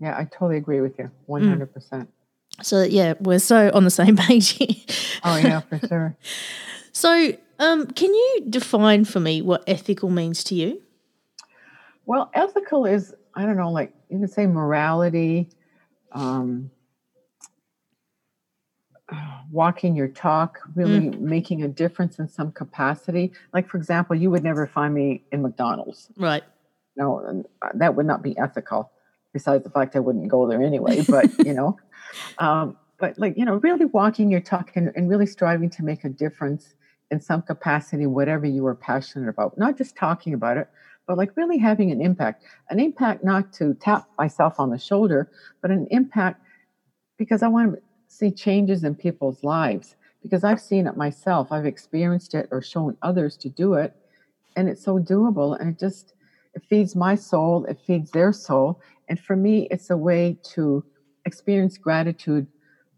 Yeah, 0.00 0.16
I 0.16 0.24
totally 0.24 0.56
agree 0.56 0.80
with 0.80 0.98
you. 0.98 1.10
100%. 1.28 2.08
So 2.62 2.82
yeah, 2.82 3.14
we're 3.20 3.38
so 3.38 3.70
on 3.72 3.84
the 3.84 3.90
same 3.90 4.16
page 4.28 4.50
here. 4.50 4.74
Oh, 5.22 5.36
yeah, 5.36 5.60
for 5.60 5.78
sure. 5.86 6.16
So, 6.92 7.32
um, 7.58 7.86
can 7.86 8.12
you 8.12 8.42
define 8.48 9.04
for 9.04 9.20
me 9.20 9.42
what 9.42 9.62
ethical 9.66 10.10
means 10.10 10.42
to 10.44 10.54
you? 10.54 10.82
Well, 12.06 12.30
ethical 12.34 12.86
is, 12.86 13.14
I 13.34 13.46
don't 13.46 13.56
know, 13.56 13.70
like 13.70 13.92
you 14.08 14.18
could 14.18 14.30
say 14.30 14.46
morality, 14.46 15.50
um, 16.12 16.70
walking 19.50 19.94
your 19.96 20.08
talk, 20.08 20.58
really 20.74 21.10
making 21.10 21.62
a 21.62 21.68
difference 21.68 22.18
in 22.18 22.28
some 22.28 22.52
capacity. 22.52 23.32
Like, 23.52 23.68
for 23.68 23.76
example, 23.76 24.16
you 24.16 24.30
would 24.30 24.42
never 24.44 24.66
find 24.66 24.94
me 24.94 25.22
in 25.32 25.42
McDonald's. 25.42 26.08
Right. 26.16 26.42
No, 26.96 27.44
uh, 27.62 27.68
that 27.74 27.94
would 27.94 28.06
not 28.06 28.22
be 28.22 28.36
ethical, 28.38 28.90
besides 29.32 29.64
the 29.64 29.70
fact 29.70 29.96
I 29.96 30.00
wouldn't 30.00 30.28
go 30.28 30.46
there 30.48 30.62
anyway. 30.62 31.02
But, 31.08 31.26
you 31.46 31.54
know, 31.54 31.78
um, 32.38 32.76
but 32.98 33.18
like, 33.18 33.36
you 33.36 33.44
know, 33.44 33.56
really 33.56 33.86
walking 33.86 34.30
your 34.30 34.40
talk 34.40 34.72
and, 34.76 34.92
and 34.94 35.08
really 35.08 35.26
striving 35.26 35.70
to 35.70 35.82
make 35.82 36.04
a 36.04 36.08
difference 36.08 36.74
in 37.10 37.20
some 37.20 37.42
capacity, 37.42 38.06
whatever 38.06 38.46
you 38.46 38.64
are 38.66 38.74
passionate 38.74 39.28
about, 39.28 39.58
not 39.58 39.76
just 39.76 39.96
talking 39.96 40.34
about 40.34 40.56
it, 40.56 40.68
but 41.06 41.16
like 41.16 41.36
really 41.36 41.58
having 41.58 41.90
an 41.90 42.00
impact. 42.00 42.44
An 42.68 42.78
impact 42.78 43.24
not 43.24 43.52
to 43.54 43.74
tap 43.74 44.08
myself 44.16 44.60
on 44.60 44.70
the 44.70 44.78
shoulder, 44.78 45.30
but 45.60 45.70
an 45.70 45.88
impact 45.90 46.40
because 47.18 47.42
I 47.42 47.48
want 47.48 47.74
to 47.74 47.82
see 48.06 48.30
changes 48.30 48.84
in 48.84 48.94
people's 48.94 49.42
lives 49.42 49.96
because 50.22 50.44
I've 50.44 50.60
seen 50.60 50.86
it 50.86 50.96
myself. 50.96 51.50
I've 51.50 51.66
experienced 51.66 52.34
it 52.34 52.48
or 52.50 52.62
shown 52.62 52.96
others 53.02 53.36
to 53.38 53.48
do 53.48 53.74
it. 53.74 53.94
And 54.56 54.68
it's 54.68 54.84
so 54.84 54.98
doable. 54.98 55.58
And 55.58 55.70
it 55.70 55.78
just, 55.78 56.14
it 56.54 56.62
feeds 56.68 56.94
my 56.94 57.14
soul, 57.14 57.64
it 57.66 57.78
feeds 57.86 58.10
their 58.10 58.32
soul. 58.32 58.80
And 59.10 59.20
for 59.20 59.36
me, 59.36 59.68
it's 59.70 59.90
a 59.90 59.96
way 59.96 60.38
to 60.54 60.82
experience 61.26 61.76
gratitude 61.76 62.46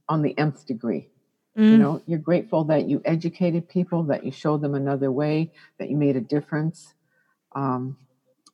on 0.08 0.22
the 0.22 0.38
nth 0.38 0.66
degree. 0.66 1.08
You 1.56 1.78
know, 1.78 2.02
you're 2.06 2.18
grateful 2.18 2.64
that 2.64 2.88
you 2.88 3.02
educated 3.04 3.68
people, 3.68 4.04
that 4.04 4.24
you 4.24 4.32
showed 4.32 4.62
them 4.62 4.74
another 4.74 5.12
way, 5.12 5.52
that 5.78 5.90
you 5.90 5.96
made 5.96 6.16
a 6.16 6.20
difference. 6.20 6.94
Um, 7.54 7.98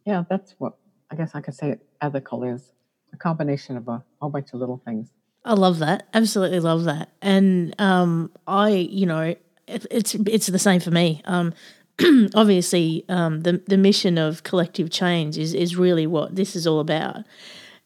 yeah, 0.04 0.24
that's 0.28 0.54
what 0.58 0.74
I 1.10 1.14
guess 1.14 1.32
I 1.34 1.40
could 1.40 1.54
say 1.54 1.76
ethical 2.00 2.42
is 2.44 2.72
a 3.12 3.16
combination 3.16 3.76
of 3.76 3.86
a 3.88 4.02
whole 4.20 4.30
bunch 4.30 4.48
of 4.52 4.60
little 4.60 4.80
things. 4.84 5.10
I 5.44 5.54
love 5.54 5.78
that. 5.78 6.08
Absolutely 6.12 6.60
love 6.60 6.84
that. 6.84 7.10
And 7.22 7.74
um, 7.80 8.32
I, 8.46 8.70
you 8.70 9.06
know, 9.06 9.34
it, 9.66 9.86
it's 9.90 10.14
it's 10.14 10.46
the 10.46 10.58
same 10.58 10.80
for 10.80 10.90
me. 10.90 11.22
Um, 11.24 11.54
obviously, 12.34 13.04
um, 13.08 13.40
the 13.40 13.62
the 13.66 13.76
mission 13.76 14.18
of 14.18 14.42
collective 14.42 14.90
change 14.90 15.36
is 15.36 15.54
is 15.54 15.76
really 15.76 16.06
what 16.06 16.34
this 16.36 16.54
is 16.54 16.66
all 16.66 16.80
about. 16.80 17.24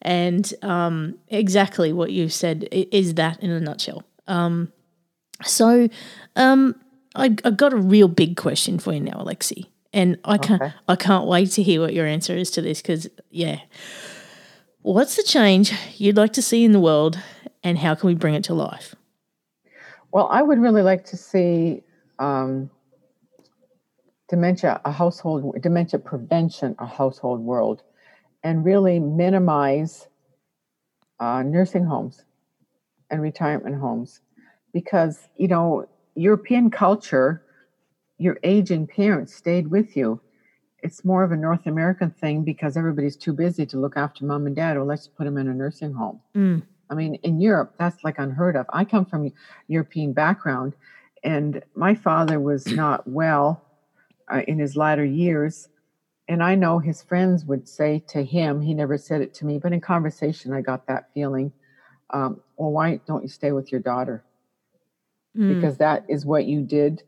And 0.01 0.53
um, 0.61 1.17
exactly 1.29 1.93
what 1.93 2.11
you 2.11 2.27
said 2.27 2.67
is 2.71 3.13
that 3.13 3.41
in 3.41 3.51
a 3.51 3.59
nutshell. 3.59 4.03
Um, 4.27 4.71
so, 5.43 5.87
um, 6.35 6.75
I, 7.15 7.35
I 7.45 7.51
got 7.51 7.71
a 7.71 7.77
real 7.77 8.09
big 8.09 8.35
question 8.35 8.79
for 8.79 8.91
you 8.93 8.99
now, 8.99 9.13
Alexi, 9.13 9.67
and 9.93 10.17
I 10.25 10.37
can't 10.37 10.61
Okay. 10.61 10.73
I 10.87 10.95
can't 10.95 11.25
wait 11.25 11.51
to 11.51 11.63
hear 11.63 11.81
what 11.81 11.93
your 11.93 12.05
answer 12.05 12.35
is 12.35 12.51
to 12.51 12.61
this 12.61 12.81
because 12.81 13.07
yeah, 13.31 13.61
what's 14.81 15.15
the 15.15 15.23
change 15.23 15.73
you'd 15.97 16.17
like 16.17 16.33
to 16.33 16.41
see 16.41 16.63
in 16.63 16.71
the 16.71 16.79
world, 16.79 17.17
and 17.63 17.77
how 17.77 17.95
can 17.95 18.07
we 18.07 18.15
bring 18.15 18.35
it 18.35 18.43
to 18.45 18.53
life? 18.53 18.95
Well, 20.11 20.27
I 20.29 20.43
would 20.43 20.59
really 20.59 20.83
like 20.83 21.05
to 21.05 21.17
see 21.17 21.81
um, 22.19 22.69
dementia, 24.33 24.81
a 24.83 24.91
household, 24.91 25.55
dementia 25.61 25.99
prevention, 25.99 26.75
a 26.79 26.87
household 26.87 27.39
world, 27.39 27.83
and 28.43 28.65
really 28.65 28.99
minimize 28.99 30.07
uh, 31.19 31.43
nursing 31.43 31.85
homes 31.85 32.25
and 33.11 33.21
retirement 33.21 33.79
homes 33.79 34.21
because, 34.73 35.29
you 35.37 35.47
know, 35.47 35.87
European 36.15 36.71
culture, 36.71 37.43
your 38.17 38.39
aging 38.43 38.87
parents 38.87 39.35
stayed 39.35 39.67
with 39.67 39.95
you. 39.95 40.19
It's 40.81 41.05
more 41.05 41.23
of 41.23 41.31
a 41.31 41.37
North 41.37 41.67
American 41.67 42.09
thing 42.09 42.43
because 42.43 42.75
everybody's 42.75 43.15
too 43.15 43.33
busy 43.33 43.67
to 43.67 43.77
look 43.77 43.95
after 43.95 44.25
mom 44.25 44.47
and 44.47 44.55
dad, 44.55 44.77
or 44.77 44.83
let's 44.83 45.07
put 45.07 45.25
them 45.25 45.37
in 45.37 45.47
a 45.47 45.53
nursing 45.53 45.93
home. 45.93 46.19
Mm. 46.35 46.63
I 46.89 46.95
mean, 46.95 47.15
in 47.21 47.39
Europe, 47.39 47.75
that's 47.77 48.03
like 48.03 48.17
unheard 48.17 48.55
of. 48.55 48.65
I 48.73 48.83
come 48.83 49.05
from 49.05 49.31
European 49.67 50.11
background, 50.11 50.73
and 51.23 51.61
my 51.75 51.93
father 51.93 52.39
was 52.39 52.65
not 52.65 53.07
well 53.07 53.63
uh, 54.31 54.41
in 54.47 54.59
his 54.59 54.75
latter 54.75 55.05
years. 55.05 55.69
And 56.27 56.41
I 56.41 56.55
know 56.55 56.79
his 56.79 57.03
friends 57.03 57.45
would 57.45 57.67
say 57.67 58.03
to 58.09 58.23
him, 58.23 58.61
he 58.61 58.73
never 58.73 58.97
said 58.97 59.21
it 59.21 59.33
to 59.35 59.45
me, 59.45 59.59
but 59.59 59.73
in 59.73 59.81
conversation, 59.81 60.53
I 60.53 60.61
got 60.61 60.87
that 60.87 61.09
feeling. 61.13 61.51
Um, 62.11 62.41
well, 62.57 62.71
why 62.71 62.99
don't 63.05 63.23
you 63.23 63.29
stay 63.29 63.51
with 63.51 63.71
your 63.71 63.81
daughter? 63.81 64.23
Mm. 65.37 65.55
Because 65.55 65.77
that 65.77 66.05
is 66.07 66.25
what 66.25 66.45
you 66.45 66.61
did 66.61 67.03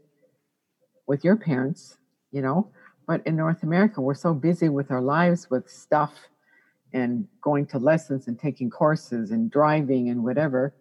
with 1.07 1.23
your 1.23 1.37
parents, 1.37 1.97
you 2.31 2.41
know. 2.41 2.69
But 3.07 3.25
in 3.25 3.35
North 3.35 3.63
America, 3.63 4.01
we're 4.01 4.15
so 4.15 4.33
busy 4.33 4.67
with 4.67 4.91
our 4.91 5.01
lives, 5.01 5.49
with 5.49 5.69
stuff 5.69 6.13
and 6.95 7.27
going 7.41 7.65
to 7.67 7.77
lessons 7.77 8.27
and 8.27 8.39
taking 8.39 8.69
courses 8.69 9.31
and 9.31 9.51
driving 9.51 10.09
and 10.09 10.23
whatever, 10.23 10.73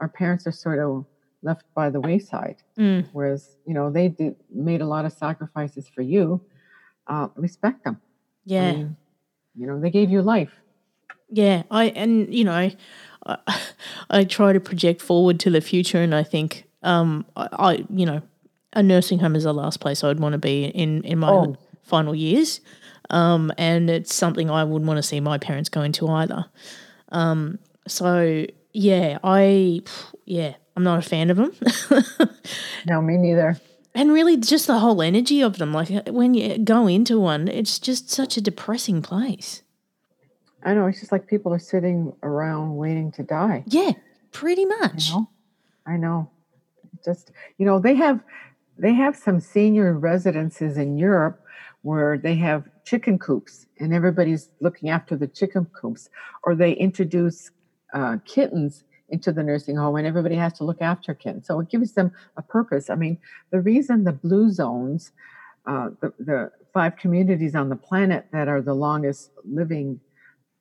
our 0.00 0.08
parents 0.08 0.46
are 0.46 0.52
sort 0.52 0.78
of 0.78 1.06
left 1.44 1.64
by 1.74 1.90
the 1.90 2.00
wayside. 2.00 2.56
Mm. 2.78 3.04
Whereas, 3.12 3.56
you 3.66 3.74
know, 3.74 3.90
they 3.90 4.08
did, 4.08 4.34
made 4.50 4.80
a 4.80 4.86
lot 4.86 5.04
of 5.04 5.12
sacrifices 5.12 5.88
for 5.88 6.02
you. 6.02 6.40
Uh, 7.06 7.28
respect 7.36 7.84
them. 7.84 8.00
I 8.00 8.52
Yeah. 8.54 8.72
mean, 8.72 8.96
you 9.54 9.66
know, 9.68 9.78
they 9.78 9.90
gave 9.90 10.10
you 10.10 10.22
life. 10.22 10.50
Yeah, 11.30 11.62
I 11.70 11.84
and 11.86 12.32
you 12.34 12.44
know, 12.44 12.52
I, 12.52 12.76
I 14.10 14.24
try 14.24 14.52
to 14.52 14.60
project 14.60 15.00
forward 15.02 15.38
to 15.40 15.50
the 15.50 15.60
future, 15.60 15.98
and 16.02 16.14
I 16.14 16.22
think, 16.22 16.64
um, 16.82 17.24
I, 17.36 17.48
I 17.52 17.84
you 17.90 18.06
know, 18.06 18.22
a 18.72 18.82
nursing 18.82 19.18
home 19.20 19.36
is 19.36 19.44
the 19.44 19.52
last 19.54 19.80
place 19.80 20.02
I'd 20.04 20.20
want 20.20 20.32
to 20.34 20.38
be 20.38 20.64
in 20.66 21.02
in 21.04 21.18
my 21.18 21.30
Oh. 21.30 21.56
final 21.82 22.14
years, 22.14 22.60
um, 23.10 23.52
and 23.58 23.90
it's 23.90 24.14
something 24.14 24.50
I 24.50 24.64
wouldn't 24.64 24.86
want 24.88 24.98
to 24.98 25.02
see 25.02 25.20
my 25.20 25.38
parents 25.38 25.68
go 25.68 25.82
into 25.82 26.08
either. 26.08 26.46
Um, 27.10 27.58
so 27.86 28.46
yeah, 28.74 29.18
I 29.24 29.80
yeah, 30.26 30.54
I'm 30.76 30.82
not 30.82 30.98
a 30.98 31.02
fan 31.08 31.30
of 31.30 31.36
them, 31.38 31.52
No, 32.86 33.00
me 33.00 33.16
neither. 33.16 33.56
and 33.94 34.12
really 34.12 34.36
just 34.36 34.66
the 34.66 34.80
whole 34.80 35.00
energy 35.00 35.40
of 35.40 35.58
them. 35.58 35.72
Like 35.72 35.90
uh, 35.90 36.02
when 36.12 36.34
you 36.34 36.58
go 36.58 36.86
into 36.86 37.18
one, 37.20 37.48
it's 37.48 37.78
just 37.78 38.10
such 38.10 38.36
a 38.36 38.40
depressing 38.40 39.00
place. 39.00 39.62
I 40.64 40.74
know. 40.74 40.86
It's 40.86 41.00
just 41.00 41.12
like 41.12 41.26
people 41.26 41.52
are 41.54 41.58
sitting 41.58 42.12
around 42.22 42.76
waiting 42.76 43.12
to 43.12 43.22
die. 43.22 43.64
Yeah, 43.66 43.92
pretty 44.32 44.64
much. 44.64 45.08
You 45.08 45.14
know? 45.14 45.28
I 45.86 45.96
know. 45.96 46.30
Just 47.04 47.30
you 47.58 47.66
know, 47.66 47.78
they 47.78 47.94
have 47.94 48.20
they 48.78 48.92
have 48.94 49.16
some 49.16 49.40
senior 49.40 49.92
residences 49.96 50.76
in 50.76 50.98
Europe 50.98 51.40
where 51.82 52.16
they 52.18 52.34
have 52.34 52.64
chicken 52.84 53.18
coops 53.18 53.66
and 53.78 53.92
everybody's 53.92 54.48
looking 54.60 54.88
after 54.88 55.14
the 55.16 55.26
chicken 55.28 55.66
coops, 55.78 56.08
or 56.42 56.54
they 56.54 56.72
introduce 56.72 57.50
uh, 57.94 58.18
kittens 58.26 58.84
into 59.08 59.32
the 59.32 59.42
nursing 59.42 59.76
home 59.76 59.96
and 59.96 60.06
everybody 60.06 60.34
has 60.34 60.52
to 60.54 60.64
look 60.64 60.82
after 60.82 61.14
kittens. 61.14 61.46
So 61.46 61.60
it 61.60 61.68
gives 61.70 61.92
them 61.92 62.10
a 62.36 62.42
purpose. 62.42 62.90
I 62.90 62.96
mean, 62.96 63.18
the 63.50 63.60
reason 63.60 64.04
the 64.04 64.12
blue 64.12 64.50
zones, 64.50 65.12
uh, 65.66 65.90
the, 66.00 66.12
the 66.18 66.50
five 66.72 66.96
communities 66.96 67.54
on 67.54 67.68
the 67.68 67.76
planet 67.76 68.26
that 68.32 68.48
are 68.48 68.60
the 68.60 68.74
longest 68.74 69.30
living 69.44 70.00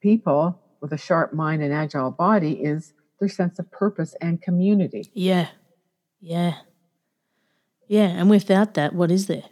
people 0.02 0.60
with 0.82 0.92
a 0.94 0.98
sharp 0.98 1.34
mind 1.34 1.64
and 1.64 1.74
agile 1.74 2.12
body 2.12 2.54
is 2.54 2.94
their 3.20 3.30
sense 3.30 3.58
of 3.60 3.72
purpose 3.72 4.16
and 4.22 4.42
community. 4.42 5.10
Yeah. 5.14 5.48
Yeah. 6.22 6.56
Yeah. 7.88 8.08
And 8.08 8.30
without 8.30 8.74
that, 8.76 8.94
what 8.94 9.10
is 9.12 9.28
there? 9.28 9.44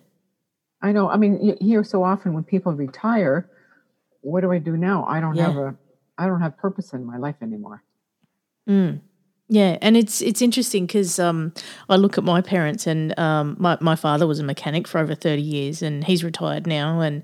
I 0.82 0.92
know. 0.92 1.10
I 1.10 1.18
mean, 1.18 1.40
you 1.44 1.56
hear 1.62 1.84
so 1.84 2.04
often 2.04 2.34
when 2.34 2.44
people 2.44 2.74
retire, 2.74 3.50
what 4.22 4.42
do 4.42 4.52
I 4.52 4.58
do 4.60 4.76
now? 4.78 5.06
I 5.06 5.20
don't 5.20 5.36
Yeah. 5.36 5.48
have 5.48 5.58
a, 5.58 5.76
I 6.18 6.28
don't 6.28 6.42
have 6.42 6.58
purpose 6.58 6.94
in 6.94 7.06
my 7.06 7.18
life 7.18 7.36
anymore. 7.42 7.84
Mm. 8.70 9.02
Yeah, 9.52 9.78
and 9.82 9.98
it's 9.98 10.22
it's 10.22 10.42
interesting 10.42 10.86
because 10.86 11.20
um, 11.20 11.54
I 11.90 11.98
look 11.98 12.18
at 12.18 12.24
my 12.24 12.40
parents, 12.40 12.88
and 12.88 13.18
um, 13.20 13.58
my 13.60 13.78
my 13.82 13.98
father 13.98 14.26
was 14.26 14.40
a 14.40 14.46
mechanic 14.46 14.88
for 14.88 14.98
over 14.98 15.14
thirty 15.14 15.42
years, 15.42 15.82
and 15.82 16.06
he's 16.06 16.24
retired 16.24 16.66
now, 16.66 17.02
and 17.02 17.22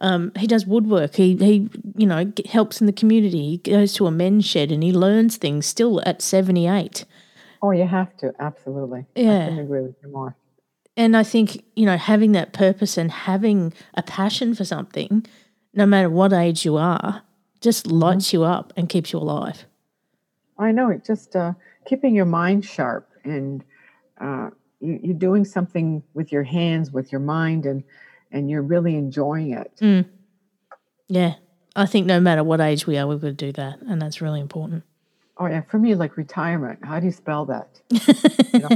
um, 0.00 0.32
he 0.36 0.48
does 0.48 0.66
woodwork. 0.66 1.14
He 1.14 1.36
he 1.36 1.70
you 1.96 2.04
know 2.04 2.32
helps 2.50 2.80
in 2.80 2.88
the 2.88 2.92
community. 2.92 3.50
He 3.50 3.56
goes 3.58 3.92
to 3.92 4.08
a 4.08 4.10
men's 4.10 4.44
shed, 4.44 4.72
and 4.72 4.82
he 4.82 4.90
learns 4.90 5.36
things 5.36 5.66
still 5.66 6.02
at 6.04 6.20
seventy 6.20 6.66
eight. 6.66 7.04
Oh, 7.62 7.70
you 7.70 7.86
have 7.86 8.16
to. 8.16 8.32
Absolutely. 8.40 9.06
Yeah. 9.14 9.44
couldn't 9.44 9.60
agree 9.60 9.82
with 9.82 9.94
you 10.02 10.10
more. 10.10 10.36
And 10.96 11.16
I 11.16 11.22
think 11.22 11.62
you 11.76 11.86
know 11.86 11.96
having 11.96 12.32
that 12.32 12.52
purpose 12.52 12.98
and 12.98 13.12
having 13.12 13.72
a 13.94 14.02
passion 14.02 14.52
for 14.52 14.64
something, 14.64 15.24
no 15.74 15.86
matter 15.86 16.10
what 16.10 16.32
age 16.32 16.64
you 16.64 16.76
are, 16.76 17.22
just 17.60 17.86
lights 17.86 18.32
you 18.32 18.44
up 18.44 18.72
and 18.76 18.88
keeps 18.88 19.12
you 19.12 19.18
alive. 19.18 19.64
I 20.58 20.72
know 20.72 20.90
it 20.90 21.04
just 21.04 21.36
uh, 21.36 21.52
keeping 21.86 22.14
your 22.14 22.24
mind 22.24 22.64
sharp 22.64 23.08
and 23.24 23.64
uh, 24.20 24.50
you, 24.80 24.98
you're 25.02 25.16
doing 25.16 25.44
something 25.44 26.02
with 26.14 26.32
your 26.32 26.42
hands, 26.42 26.90
with 26.90 27.12
your 27.12 27.20
mind, 27.20 27.66
and 27.66 27.84
and 28.30 28.50
you're 28.50 28.62
really 28.62 28.94
enjoying 28.94 29.52
it. 29.52 29.72
Mm. 29.80 30.06
Yeah, 31.08 31.34
I 31.74 31.86
think 31.86 32.06
no 32.06 32.20
matter 32.20 32.44
what 32.44 32.60
age 32.60 32.86
we 32.86 32.98
are, 32.98 33.06
we've 33.06 33.20
got 33.20 33.28
to 33.28 33.32
do 33.32 33.52
that, 33.52 33.80
and 33.82 34.00
that's 34.02 34.20
really 34.20 34.40
important. 34.40 34.84
Oh 35.38 35.46
yeah, 35.46 35.62
for 35.62 35.78
me, 35.78 35.94
like 35.94 36.16
retirement. 36.16 36.80
How 36.84 36.98
do 36.98 37.06
you 37.06 37.12
spell 37.12 37.46
that? 37.46 37.80
you 38.52 38.58
know, 38.60 38.68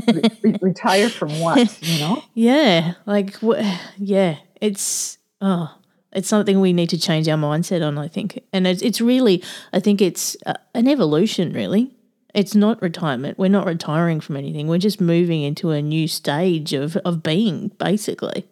re- 0.43 0.59
retire 0.61 1.09
from 1.09 1.41
what? 1.41 1.83
You 1.83 1.99
know? 1.99 2.23
Yeah, 2.35 2.95
like 3.05 3.37
wh- 3.41 3.61
yeah, 3.99 4.37
it's 4.61 5.19
oh, 5.41 5.75
it's 6.13 6.29
something 6.29 6.61
we 6.61 6.73
need 6.73 6.91
to 6.91 6.99
change 6.99 7.29
our 7.29 7.39
mindset 7.39 7.87
on. 7.87 7.99
I 7.99 8.09
think, 8.09 8.41
and 8.53 8.67
it's 8.67 8.83
it's 8.83 9.01
really, 9.01 9.43
I 9.73 9.81
think 9.81 10.01
it's 10.01 10.37
uh, 10.47 10.55
an 10.75 10.89
evolution. 10.89 11.53
Really, 11.53 11.91
it's 12.35 12.55
not 12.55 12.81
retirement. 12.83 13.39
We're 13.39 13.49
not 13.49 13.67
retiring 13.67 14.21
from 14.21 14.37
anything. 14.37 14.69
We're 14.69 14.79
just 14.79 15.01
moving 15.01 15.43
into 15.43 15.71
a 15.71 15.83
new 15.83 16.07
stage 16.09 16.73
of 16.73 16.97
of 16.99 17.23
being, 17.23 17.69
basically, 17.79 18.47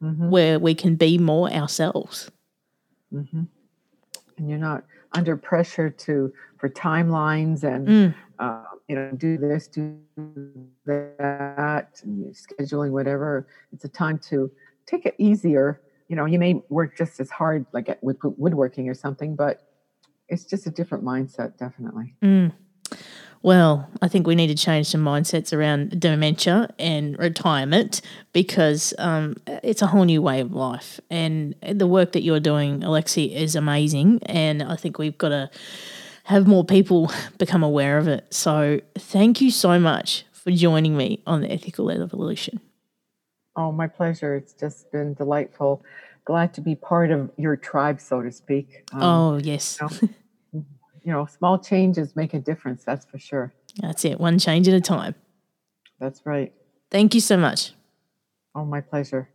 where 0.00 0.58
we 0.58 0.74
can 0.74 0.96
be 0.96 1.18
more 1.18 1.50
ourselves. 1.50 2.30
and 3.10 4.48
you're 4.48 4.58
not 4.58 4.84
under 5.12 5.36
pressure 5.36 5.90
to 5.90 6.32
for 6.58 6.68
timelines 6.68 7.64
and 7.64 7.86
Mm. 7.88 8.14
uh, 8.38 8.64
you 8.88 8.96
know 8.96 9.10
do 9.16 9.36
this 9.36 9.66
do 9.68 9.98
that 10.86 12.00
and 12.04 12.34
scheduling 12.34 12.90
whatever 12.90 13.46
it's 13.72 13.84
a 13.84 13.88
time 13.88 14.18
to 14.30 14.50
take 14.86 15.04
it 15.06 15.14
easier 15.18 15.80
you 16.08 16.16
know 16.16 16.24
you 16.24 16.38
may 16.38 16.62
work 16.68 16.96
just 16.96 17.20
as 17.20 17.30
hard 17.30 17.66
like 17.72 17.88
at, 17.88 18.02
with 18.02 18.18
woodworking 18.22 18.88
or 18.88 18.94
something 18.94 19.34
but 19.34 19.68
it's 20.28 20.44
just 20.44 20.66
a 20.66 20.70
different 20.70 21.04
mindset 21.04 21.56
definitely 21.58 22.14
Well, 23.44 23.90
I 24.00 24.06
think 24.06 24.26
we 24.26 24.36
need 24.36 24.46
to 24.48 24.54
change 24.54 24.86
some 24.86 25.04
mindsets 25.04 25.56
around 25.56 25.98
dementia 25.98 26.72
and 26.78 27.18
retirement 27.18 28.00
because 28.32 28.94
um, 28.98 29.36
it's 29.46 29.82
a 29.82 29.88
whole 29.88 30.04
new 30.04 30.22
way 30.22 30.40
of 30.40 30.52
life. 30.52 31.00
And 31.10 31.56
the 31.60 31.88
work 31.88 32.12
that 32.12 32.22
you're 32.22 32.38
doing, 32.38 32.80
Alexi, 32.82 33.34
is 33.34 33.56
amazing. 33.56 34.20
And 34.26 34.62
I 34.62 34.76
think 34.76 34.96
we've 34.96 35.18
got 35.18 35.30
to 35.30 35.50
have 36.24 36.46
more 36.46 36.64
people 36.64 37.10
become 37.38 37.64
aware 37.64 37.98
of 37.98 38.06
it. 38.06 38.32
So 38.32 38.80
thank 38.96 39.40
you 39.40 39.50
so 39.50 39.80
much 39.80 40.24
for 40.32 40.52
joining 40.52 40.96
me 40.96 41.20
on 41.26 41.40
the 41.40 41.50
Ethical 41.50 41.90
Evolution. 41.90 42.60
Oh 43.56 43.70
my 43.72 43.86
pleasure 43.86 44.34
it's 44.34 44.52
just 44.52 44.90
been 44.92 45.14
delightful 45.14 45.84
glad 46.24 46.54
to 46.54 46.60
be 46.60 46.74
part 46.74 47.10
of 47.10 47.30
your 47.36 47.56
tribe 47.56 48.00
so 48.00 48.22
to 48.22 48.30
speak 48.32 48.84
um, 48.92 49.02
oh, 49.02 49.36
yes. 49.42 49.78
you 50.52 50.64
know 51.04 51.26
small 51.26 51.58
changes 51.58 52.14
make 52.16 52.32
a 52.34 52.38
difference 52.38 52.84
that's 52.84 53.04
for 53.06 53.18
sure 53.18 53.52
That's 53.80 54.04
it. 54.04 54.20
One 54.20 54.38
change 54.38 54.68
at 54.68 54.74
a 54.74 54.80
time. 54.80 55.14
that's 55.98 56.24
right 56.26 56.52
Thank 56.90 57.14
you 57.14 57.20
so 57.20 57.36
much. 57.36 57.72
oh 58.54 58.64
my 58.64 58.80
pleasure 58.80 59.28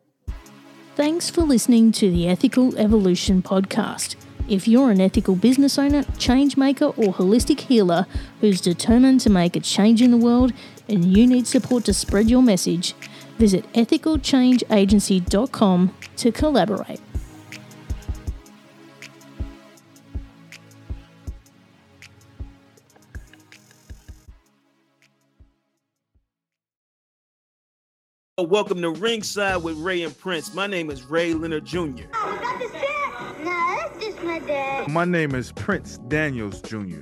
Thanks 0.96 1.30
for 1.30 1.42
listening 1.42 1.92
to 1.92 2.10
the 2.10 2.28
Ethical 2.28 2.76
Evolution 2.76 3.44
podcast. 3.44 4.16
If 4.50 4.68
you're 4.68 4.90
an 4.90 5.00
ethical 5.00 5.36
business 5.36 5.78
owner, 5.78 6.04
change 6.18 6.58
maker, 6.58 6.86
or 6.86 7.14
holistic 7.14 7.60
healer 7.60 8.08
who's 8.42 8.60
determined 8.62 9.20
to 9.22 9.30
make 9.30 9.56
a 9.56 9.60
change 9.60 10.02
in 10.02 10.10
the 10.10 10.18
world 10.18 10.54
and 10.90 11.06
you 11.06 11.28
need 11.28 11.46
support 11.46 11.86
to 11.86 11.94
spread 11.94 12.32
your 12.32 12.42
message, 12.42 12.96
visit 13.38 13.72
ethicalchangeagency.com 13.74 15.94
to 16.18 16.32
collaborate. 16.32 17.00
Welcome 28.40 28.84
to 28.84 28.92
Ringside 28.92 29.64
with 29.64 29.78
Ray 29.78 30.04
and 30.04 30.16
Prince. 30.16 30.54
My 30.54 30.68
name 30.68 30.92
is 30.92 31.04
Ray 31.06 31.34
Leonard 31.34 31.66
Jr. 31.66 31.80
Oh, 31.80 31.88
is 31.88 31.98
that 32.04 32.60
the 32.60 32.68
set? 32.70 33.44
No, 33.44 33.50
that's 33.50 34.00
just 34.06 34.22
my 34.24 34.38
dad. 34.38 34.88
My 34.90 35.06
name 35.06 35.34
is 35.34 35.52
Prince 35.54 35.98
Daniels 36.08 36.62
Jr. 36.62 37.02